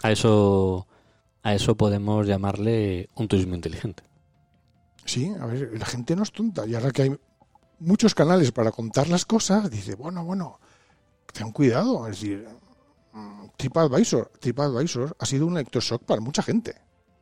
A 0.01 0.11
eso, 0.11 0.85
a 1.43 1.53
eso 1.53 1.77
podemos 1.77 2.27
llamarle 2.27 3.07
un 3.15 3.29
turismo 3.29 3.55
inteligente. 3.55 4.03
Sí, 5.05 5.31
a 5.39 5.45
ver, 5.45 5.71
la 5.79 5.85
gente 5.85 6.13
no 6.17 6.23
es 6.23 6.33
tonta. 6.33 6.65
Y 6.65 6.75
ahora 6.75 6.91
que 6.91 7.03
hay 7.03 7.17
muchos 7.79 8.13
canales 8.13 8.51
para 8.51 8.71
contar 8.71 9.07
las 9.07 9.23
cosas, 9.25 9.71
dice, 9.71 9.95
bueno, 9.95 10.25
bueno, 10.25 10.59
ten 11.31 11.51
cuidado. 11.53 12.05
Es 12.09 12.19
decir, 12.19 12.45
mm, 13.13 13.45
TripAdvisor, 13.55 14.29
TripAdvisor 14.41 15.15
ha 15.17 15.25
sido 15.25 15.45
un 15.47 15.53
electroshock 15.53 16.03
para 16.03 16.19
mucha 16.19 16.43
gente. 16.43 16.75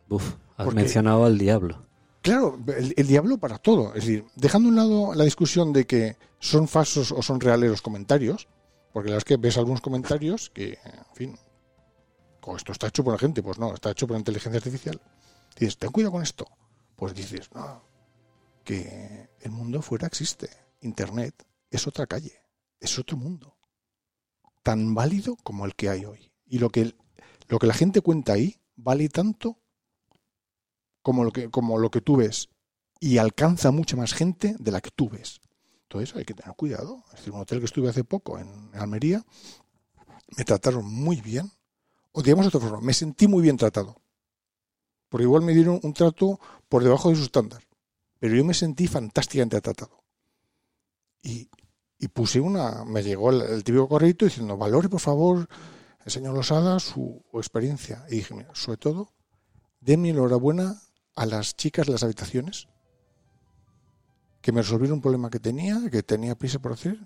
Uf, 0.09 0.25
has 0.57 0.65
Porque- 0.65 0.75
mencionado 0.81 1.25
al 1.25 1.37
diablo. 1.37 1.85
Claro, 2.23 2.57
el, 2.75 2.95
el 2.97 3.07
diablo 3.07 3.37
para 3.37 3.59
todo. 3.59 3.89
Es 3.93 4.05
decir, 4.05 4.25
dejando 4.35 4.69
a 4.69 4.71
un 4.71 4.75
lado 4.75 5.13
la 5.13 5.23
discusión 5.23 5.71
de 5.71 5.85
que 5.85 6.17
son 6.39 6.67
falsos 6.67 7.11
o 7.11 7.21
son 7.21 7.39
reales 7.39 7.69
los 7.69 7.81
comentarios, 7.83 8.47
porque 8.93 9.09
la 9.09 9.15
verdad 9.15 9.17
es 9.17 9.23
que 9.25 9.37
ves 9.37 9.57
algunos 9.57 9.81
comentarios 9.81 10.49
que, 10.49 10.79
en 10.83 11.15
fin, 11.15 11.39
como 12.39 12.57
esto 12.57 12.71
está 12.71 12.87
hecho 12.87 13.03
por 13.03 13.13
la 13.13 13.19
gente, 13.19 13.41
pues 13.41 13.57
no, 13.57 13.73
está 13.73 13.91
hecho 13.91 14.07
por 14.07 14.15
la 14.15 14.19
inteligencia 14.19 14.57
artificial. 14.57 14.99
Dices, 15.57 15.77
ten 15.77 15.91
cuidado 15.91 16.13
con 16.13 16.23
esto. 16.23 16.47
Pues 16.95 17.13
dices, 17.13 17.49
no, 17.53 17.83
que 18.63 19.29
el 19.39 19.51
mundo 19.51 19.81
fuera 19.81 20.07
existe. 20.07 20.49
Internet 20.81 21.45
es 21.69 21.87
otra 21.87 22.07
calle, 22.07 22.41
es 22.79 22.97
otro 22.99 23.17
mundo. 23.17 23.57
Tan 24.63 24.93
válido 24.93 25.37
como 25.37 25.65
el 25.65 25.75
que 25.75 25.89
hay 25.89 26.05
hoy. 26.05 26.31
Y 26.45 26.59
lo 26.59 26.69
que, 26.69 26.95
lo 27.47 27.59
que 27.59 27.67
la 27.67 27.73
gente 27.73 28.01
cuenta 28.01 28.33
ahí 28.33 28.61
vale 28.75 29.09
tanto 29.09 29.59
como 31.01 31.23
lo 31.23 31.31
que, 31.31 31.49
como 31.49 31.77
lo 31.77 31.89
que 31.89 32.01
tú 32.01 32.17
ves 32.17 32.49
y 32.99 33.17
alcanza 33.17 33.71
mucha 33.71 33.95
más 33.95 34.13
gente 34.13 34.55
de 34.59 34.71
la 34.71 34.81
que 34.81 34.91
tú 34.91 35.09
ves. 35.09 35.41
Entonces 35.91 36.15
hay 36.15 36.23
que 36.23 36.33
tener 36.33 36.55
cuidado. 36.55 37.03
Es 37.11 37.17
decir, 37.17 37.33
un 37.33 37.41
hotel 37.41 37.59
que 37.59 37.65
estuve 37.65 37.89
hace 37.89 38.05
poco 38.05 38.39
en 38.39 38.47
Almería, 38.73 39.25
me 40.37 40.45
trataron 40.45 40.85
muy 40.85 41.19
bien. 41.19 41.51
O 42.13 42.21
digamos 42.21 42.45
de 42.45 42.47
otra 42.47 42.61
forma, 42.61 42.79
me 42.79 42.93
sentí 42.93 43.27
muy 43.27 43.41
bien 43.41 43.57
tratado. 43.57 43.97
Porque 45.09 45.23
igual 45.23 45.41
me 45.41 45.53
dieron 45.53 45.81
un 45.83 45.93
trato 45.93 46.39
por 46.69 46.83
debajo 46.83 47.09
de 47.09 47.17
su 47.17 47.23
estándar. 47.23 47.61
Pero 48.19 48.35
yo 48.35 48.45
me 48.45 48.53
sentí 48.53 48.87
fantásticamente 48.87 49.59
tratado. 49.59 50.01
Y, 51.21 51.49
y 51.99 52.07
puse 52.07 52.39
una, 52.39 52.85
me 52.85 53.03
llegó 53.03 53.31
el, 53.31 53.61
típico 53.65 53.89
correo 53.89 54.13
diciendo, 54.17 54.55
valore 54.55 54.87
por 54.87 55.01
favor, 55.01 55.49
el 56.05 56.11
señor 56.11 56.33
Losada, 56.33 56.79
su 56.79 57.21
experiencia. 57.33 58.05
Y 58.09 58.15
dije, 58.17 58.33
mira, 58.33 58.51
sobre 58.53 58.77
todo, 58.77 59.11
denme 59.81 60.09
enhorabuena 60.09 60.81
a 61.15 61.25
las 61.25 61.57
chicas 61.57 61.85
de 61.85 61.91
las 61.91 62.03
habitaciones 62.03 62.69
que 64.41 64.51
me 64.51 64.61
resolvieron 64.61 64.95
un 64.97 65.01
problema 65.01 65.29
que 65.29 65.39
tenía, 65.39 65.79
que 65.91 66.03
tenía 66.03 66.35
prisa 66.35 66.59
por 66.59 66.73
hacer, 66.73 66.97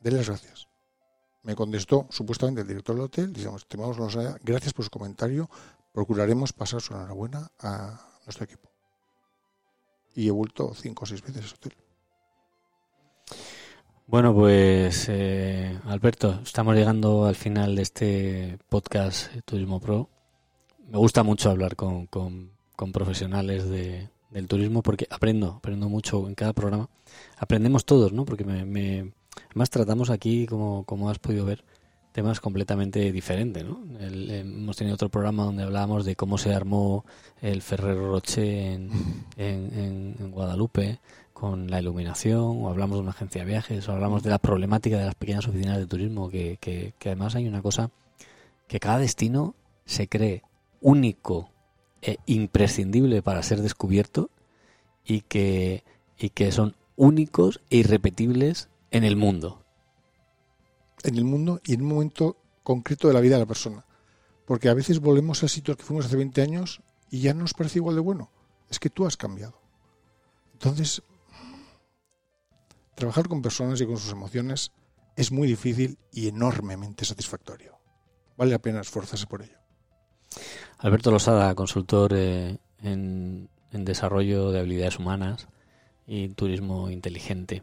denle 0.00 0.18
las 0.18 0.28
gracias. 0.28 0.68
Me 1.44 1.54
contestó 1.56 2.06
supuestamente 2.10 2.60
el 2.62 2.68
director 2.68 2.94
del 2.94 3.04
hotel, 3.04 3.32
diciendo, 3.32 3.56
estimamos 3.56 3.96
gracias 4.42 4.72
por 4.72 4.84
su 4.84 4.90
comentario, 4.90 5.48
procuraremos 5.92 6.52
pasar 6.52 6.80
su 6.80 6.94
enhorabuena 6.94 7.50
a 7.60 8.00
nuestro 8.24 8.44
equipo. 8.44 8.70
Y 10.14 10.28
he 10.28 10.30
vuelto 10.30 10.72
cinco 10.74 11.04
o 11.04 11.06
seis 11.06 11.22
veces 11.22 11.42
a 11.42 11.46
ese 11.46 11.54
hotel. 11.56 11.72
Bueno, 14.06 14.34
pues 14.34 15.06
eh, 15.08 15.78
Alberto, 15.84 16.40
estamos 16.44 16.74
llegando 16.74 17.24
al 17.24 17.34
final 17.34 17.74
de 17.76 17.82
este 17.82 18.58
podcast 18.68 19.32
Turismo 19.44 19.80
Pro. 19.80 20.10
Me 20.86 20.98
gusta 20.98 21.22
mucho 21.22 21.50
hablar 21.50 21.76
con- 21.76 22.06
con 22.06 22.92
profesionales 22.92 23.68
de- 23.68 24.10
del 24.32 24.48
turismo 24.48 24.82
porque 24.82 25.06
aprendo, 25.10 25.54
aprendo 25.58 25.88
mucho 25.88 26.26
en 26.28 26.34
cada 26.34 26.52
programa. 26.52 26.88
Aprendemos 27.38 27.84
todos, 27.84 28.12
¿no? 28.12 28.24
Porque 28.24 28.44
me, 28.44 28.64
me- 28.64 29.12
además 29.50 29.70
tratamos 29.70 30.10
aquí, 30.10 30.46
como, 30.46 30.84
como 30.84 31.10
has 31.10 31.18
podido 31.18 31.44
ver, 31.44 31.64
temas 32.12 32.40
completamente 32.40 33.12
diferentes, 33.12 33.64
¿no? 33.64 33.80
El- 34.00 34.30
hemos 34.30 34.76
tenido 34.76 34.94
otro 34.94 35.08
programa 35.08 35.44
donde 35.44 35.62
hablábamos 35.62 36.04
de 36.04 36.16
cómo 36.16 36.38
se 36.38 36.54
armó 36.54 37.04
el 37.40 37.62
Ferrero 37.62 38.10
Rocher 38.10 38.44
en, 38.44 38.90
en- 39.36 39.78
en- 39.78 40.16
en 40.18 40.30
Guadalupe 40.30 40.98
con 41.32 41.70
la 41.70 41.80
iluminación, 41.80 42.62
o 42.62 42.68
hablamos 42.68 42.96
de 42.98 43.02
una 43.02 43.10
agencia 43.10 43.40
de 43.42 43.48
viajes, 43.50 43.88
o 43.88 43.92
hablamos 43.92 44.22
de 44.22 44.30
la 44.30 44.38
problemática 44.38 44.96
de 44.98 45.06
las 45.06 45.14
pequeñas 45.16 45.48
oficinas 45.48 45.76
de 45.78 45.86
turismo, 45.86 46.28
que, 46.30 46.56
que- 46.60 46.94
que 46.98 47.08
además 47.08 47.34
hay 47.34 47.48
una 47.48 47.62
cosa, 47.62 47.90
que 48.68 48.78
cada 48.78 48.98
destino 48.98 49.54
se 49.84 50.06
cree 50.08 50.42
único 50.80 51.50
e 52.02 52.18
imprescindible 52.26 53.22
para 53.22 53.42
ser 53.42 53.62
descubierto 53.62 54.30
y 55.04 55.22
que, 55.22 55.84
y 56.18 56.30
que 56.30 56.52
son 56.52 56.76
únicos 56.96 57.60
e 57.70 57.78
irrepetibles 57.78 58.68
en 58.90 59.04
el 59.04 59.16
mundo. 59.16 59.64
en 61.04 61.16
el 61.16 61.24
mundo 61.24 61.60
y 61.64 61.74
en 61.74 61.82
un 61.82 61.88
momento 61.88 62.36
concreto 62.62 63.08
de 63.08 63.14
la 63.14 63.20
vida 63.20 63.34
de 63.34 63.40
la 63.40 63.46
persona. 63.46 63.84
Porque 64.46 64.68
a 64.68 64.74
veces 64.74 65.00
volvemos 65.00 65.42
al 65.42 65.48
sitio 65.48 65.72
al 65.72 65.78
que 65.78 65.84
fuimos 65.84 66.06
hace 66.06 66.16
20 66.16 66.42
años 66.42 66.80
y 67.10 67.20
ya 67.20 67.34
no 67.34 67.40
nos 67.40 67.54
parece 67.54 67.78
igual 67.78 67.96
de 67.96 68.02
bueno. 68.02 68.30
Es 68.68 68.78
que 68.78 68.90
tú 68.90 69.06
has 69.06 69.16
cambiado. 69.16 69.60
Entonces, 70.52 71.02
trabajar 72.94 73.28
con 73.28 73.42
personas 73.42 73.80
y 73.80 73.86
con 73.86 73.96
sus 73.96 74.12
emociones 74.12 74.72
es 75.16 75.32
muy 75.32 75.48
difícil 75.48 75.98
y 76.12 76.28
enormemente 76.28 77.04
satisfactorio. 77.04 77.78
Vale 78.36 78.52
la 78.52 78.60
pena 78.60 78.80
esforzarse 78.80 79.26
por 79.26 79.42
ello. 79.42 79.58
Alberto 80.82 81.10
Losada, 81.10 81.54
consultor 81.54 82.12
eh, 82.14 82.58
en, 82.82 83.48
desarrollo 83.70 84.50
de 84.50 84.60
habilidades 84.60 84.98
humanas 84.98 85.48
y 86.06 86.28
turismo 86.30 86.90
inteligente. 86.90 87.62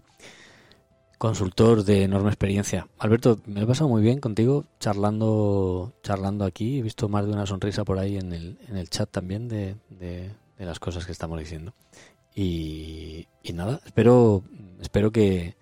Consultor 1.17 1.84
de 1.84 2.03
enorme 2.03 2.29
experiencia. 2.29 2.88
Alberto, 2.97 3.39
me 3.45 3.62
he 3.62 3.65
pasado 3.65 3.89
muy 3.89 4.01
bien 4.01 4.21
contigo 4.21 4.65
charlando, 4.79 5.91
charlando 6.01 6.45
aquí. 6.45 6.79
He 6.79 6.82
visto 6.82 7.10
más 7.10 7.25
de 7.25 7.34
una 7.34 7.45
sonrisa 7.45 7.84
por 7.84 7.99
ahí 7.99 8.15
en 8.17 8.32
el, 8.32 8.58
en 8.69 8.77
el 8.77 8.89
chat 8.89 9.10
también 9.12 9.49
de, 9.49 9.75
de- 9.89 10.32
de 10.58 10.65
las 10.65 10.79
cosas 10.79 11.05
que 11.05 11.12
estamos 11.12 11.38
diciendo. 11.39 11.73
Y, 12.36 13.27
y 13.43 13.53
nada, 13.53 13.82
espero, 13.86 14.43
espero 14.82 15.12
que, 15.12 15.55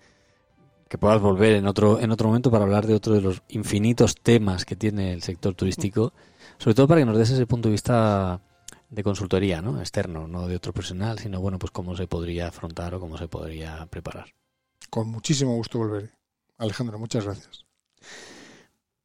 que 0.88 0.98
puedas 0.98 1.20
volver 1.20 1.54
en 1.54 1.66
otro, 1.66 1.98
en 2.00 2.10
otro 2.12 2.28
momento 2.28 2.50
para 2.52 2.64
hablar 2.64 2.86
de 2.86 2.94
otro 2.94 3.14
de 3.14 3.20
los 3.20 3.42
infinitos 3.48 4.14
temas 4.14 4.64
que 4.64 4.76
tiene 4.76 5.12
el 5.12 5.22
sector 5.22 5.54
turístico 5.54 6.12
sobre 6.58 6.74
todo 6.74 6.88
para 6.88 7.00
que 7.00 7.06
nos 7.06 7.16
des 7.18 7.30
ese 7.30 7.46
punto 7.46 7.68
de 7.68 7.72
vista 7.72 8.40
de 8.90 9.02
consultoría, 9.02 9.60
¿no? 9.62 9.78
Externo, 9.80 10.26
no 10.28 10.46
de 10.48 10.56
otro 10.56 10.72
profesional, 10.72 11.18
sino 11.18 11.40
bueno, 11.40 11.58
pues 11.58 11.70
cómo 11.70 11.96
se 11.96 12.06
podría 12.06 12.48
afrontar 12.48 12.94
o 12.94 13.00
cómo 13.00 13.18
se 13.18 13.28
podría 13.28 13.86
preparar. 13.86 14.26
Con 14.90 15.08
muchísimo 15.08 15.54
gusto 15.54 15.78
volveré. 15.78 16.10
Alejandro, 16.56 16.98
muchas 16.98 17.24
gracias. 17.24 17.64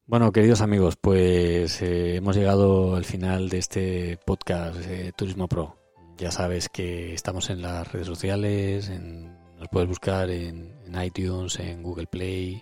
Bueno, 0.06 0.32
queridos 0.32 0.62
amigos, 0.62 0.96
pues 1.00 1.82
eh, 1.82 2.18
hemos 2.18 2.36
llegado 2.36 2.96
al 2.96 3.06
final 3.06 3.50
de 3.50 3.58
este 3.58 4.18
podcast 4.26 4.78
eh, 4.88 5.12
Turismo 5.16 5.48
Pro. 5.48 5.78
Ya 6.18 6.30
sabes 6.32 6.70
que 6.70 7.14
estamos 7.14 7.50
en 7.50 7.62
las 7.62 7.92
redes 7.92 8.08
sociales, 8.08 8.90
en- 8.90 9.34
nos 9.58 9.70
puedes 9.70 9.88
buscar 9.88 10.30
en, 10.30 10.76
en 10.86 11.02
iTunes, 11.02 11.58
en 11.60 11.82
Google 11.84 12.08
Play, 12.08 12.62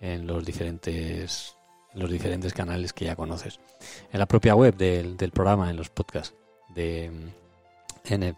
en 0.00 0.26
los 0.26 0.44
diferentes 0.44 1.56
en 1.56 1.61
los 1.94 2.10
diferentes 2.10 2.52
canales 2.52 2.92
que 2.92 3.04
ya 3.04 3.16
conoces. 3.16 3.60
En 4.12 4.18
la 4.18 4.26
propia 4.26 4.54
web 4.54 4.76
del, 4.76 5.16
del 5.16 5.30
programa, 5.30 5.70
en 5.70 5.76
los 5.76 5.90
podcasts 5.90 6.34
de 6.74 7.10
mm, 7.10 7.42
en 8.12 8.22
el 8.22 8.36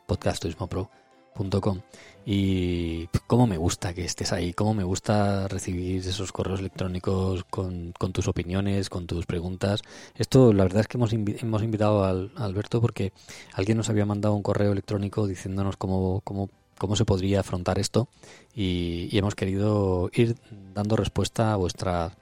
y 2.26 3.06
cómo 3.26 3.46
me 3.46 3.56
gusta 3.56 3.92
que 3.92 4.04
estés 4.04 4.32
ahí, 4.32 4.52
cómo 4.52 4.72
me 4.72 4.84
gusta 4.84 5.48
recibir 5.48 6.06
esos 6.06 6.32
correos 6.32 6.60
electrónicos 6.60 7.44
con, 7.44 7.92
con 7.98 8.12
tus 8.12 8.28
opiniones, 8.28 8.88
con 8.88 9.06
tus 9.06 9.26
preguntas. 9.26 9.82
Esto, 10.14 10.52
la 10.52 10.64
verdad 10.64 10.82
es 10.82 10.86
que 10.86 10.96
hemos, 10.96 11.12
hemos 11.12 11.62
invitado 11.62 12.04
al, 12.04 12.32
Alberto 12.36 12.80
porque 12.80 13.12
alguien 13.52 13.76
nos 13.76 13.90
había 13.90 14.06
mandado 14.06 14.34
un 14.34 14.42
correo 14.42 14.72
electrónico 14.72 15.26
diciéndonos 15.26 15.76
cómo, 15.76 16.20
cómo, 16.22 16.48
cómo 16.78 16.96
se 16.96 17.04
podría 17.04 17.40
afrontar 17.40 17.78
esto 17.78 18.08
y, 18.54 19.08
y 19.10 19.18
hemos 19.18 19.34
querido 19.34 20.10
ir 20.14 20.36
dando 20.72 20.96
respuesta 20.96 21.52
a, 21.52 21.56
vuestra, 21.56 22.12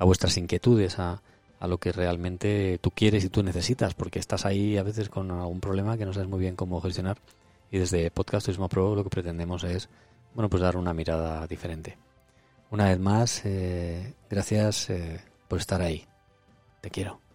a 0.00 0.04
vuestras 0.04 0.36
inquietudes, 0.38 0.98
a, 0.98 1.22
a 1.60 1.68
lo 1.68 1.78
que 1.78 1.92
realmente 1.92 2.78
tú 2.80 2.90
quieres 2.90 3.22
y 3.24 3.28
tú 3.28 3.42
necesitas, 3.42 3.94
porque 3.94 4.18
estás 4.18 4.46
ahí 4.46 4.78
a 4.78 4.82
veces 4.82 5.10
con 5.10 5.30
algún 5.30 5.60
problema 5.60 5.96
que 5.98 6.06
no 6.06 6.12
sabes 6.12 6.28
muy 6.28 6.40
bien 6.40 6.56
cómo 6.56 6.80
gestionar. 6.80 7.18
Y 7.70 7.78
desde 7.78 8.10
Podcast 8.10 8.46
Turismo 8.46 8.68
Pro 8.68 8.94
lo 8.96 9.04
que 9.04 9.10
pretendemos 9.10 9.62
es, 9.62 9.88
bueno, 10.34 10.48
pues 10.48 10.62
dar 10.62 10.76
una 10.76 10.94
mirada 10.94 11.46
diferente. 11.46 11.98
Una 12.70 12.86
vez 12.86 12.98
más, 12.98 13.42
eh, 13.44 14.14
gracias 14.28 14.88
eh, 14.90 15.20
por 15.48 15.58
estar 15.58 15.82
ahí. 15.82 16.06
Te 16.80 16.90
quiero. 16.90 17.29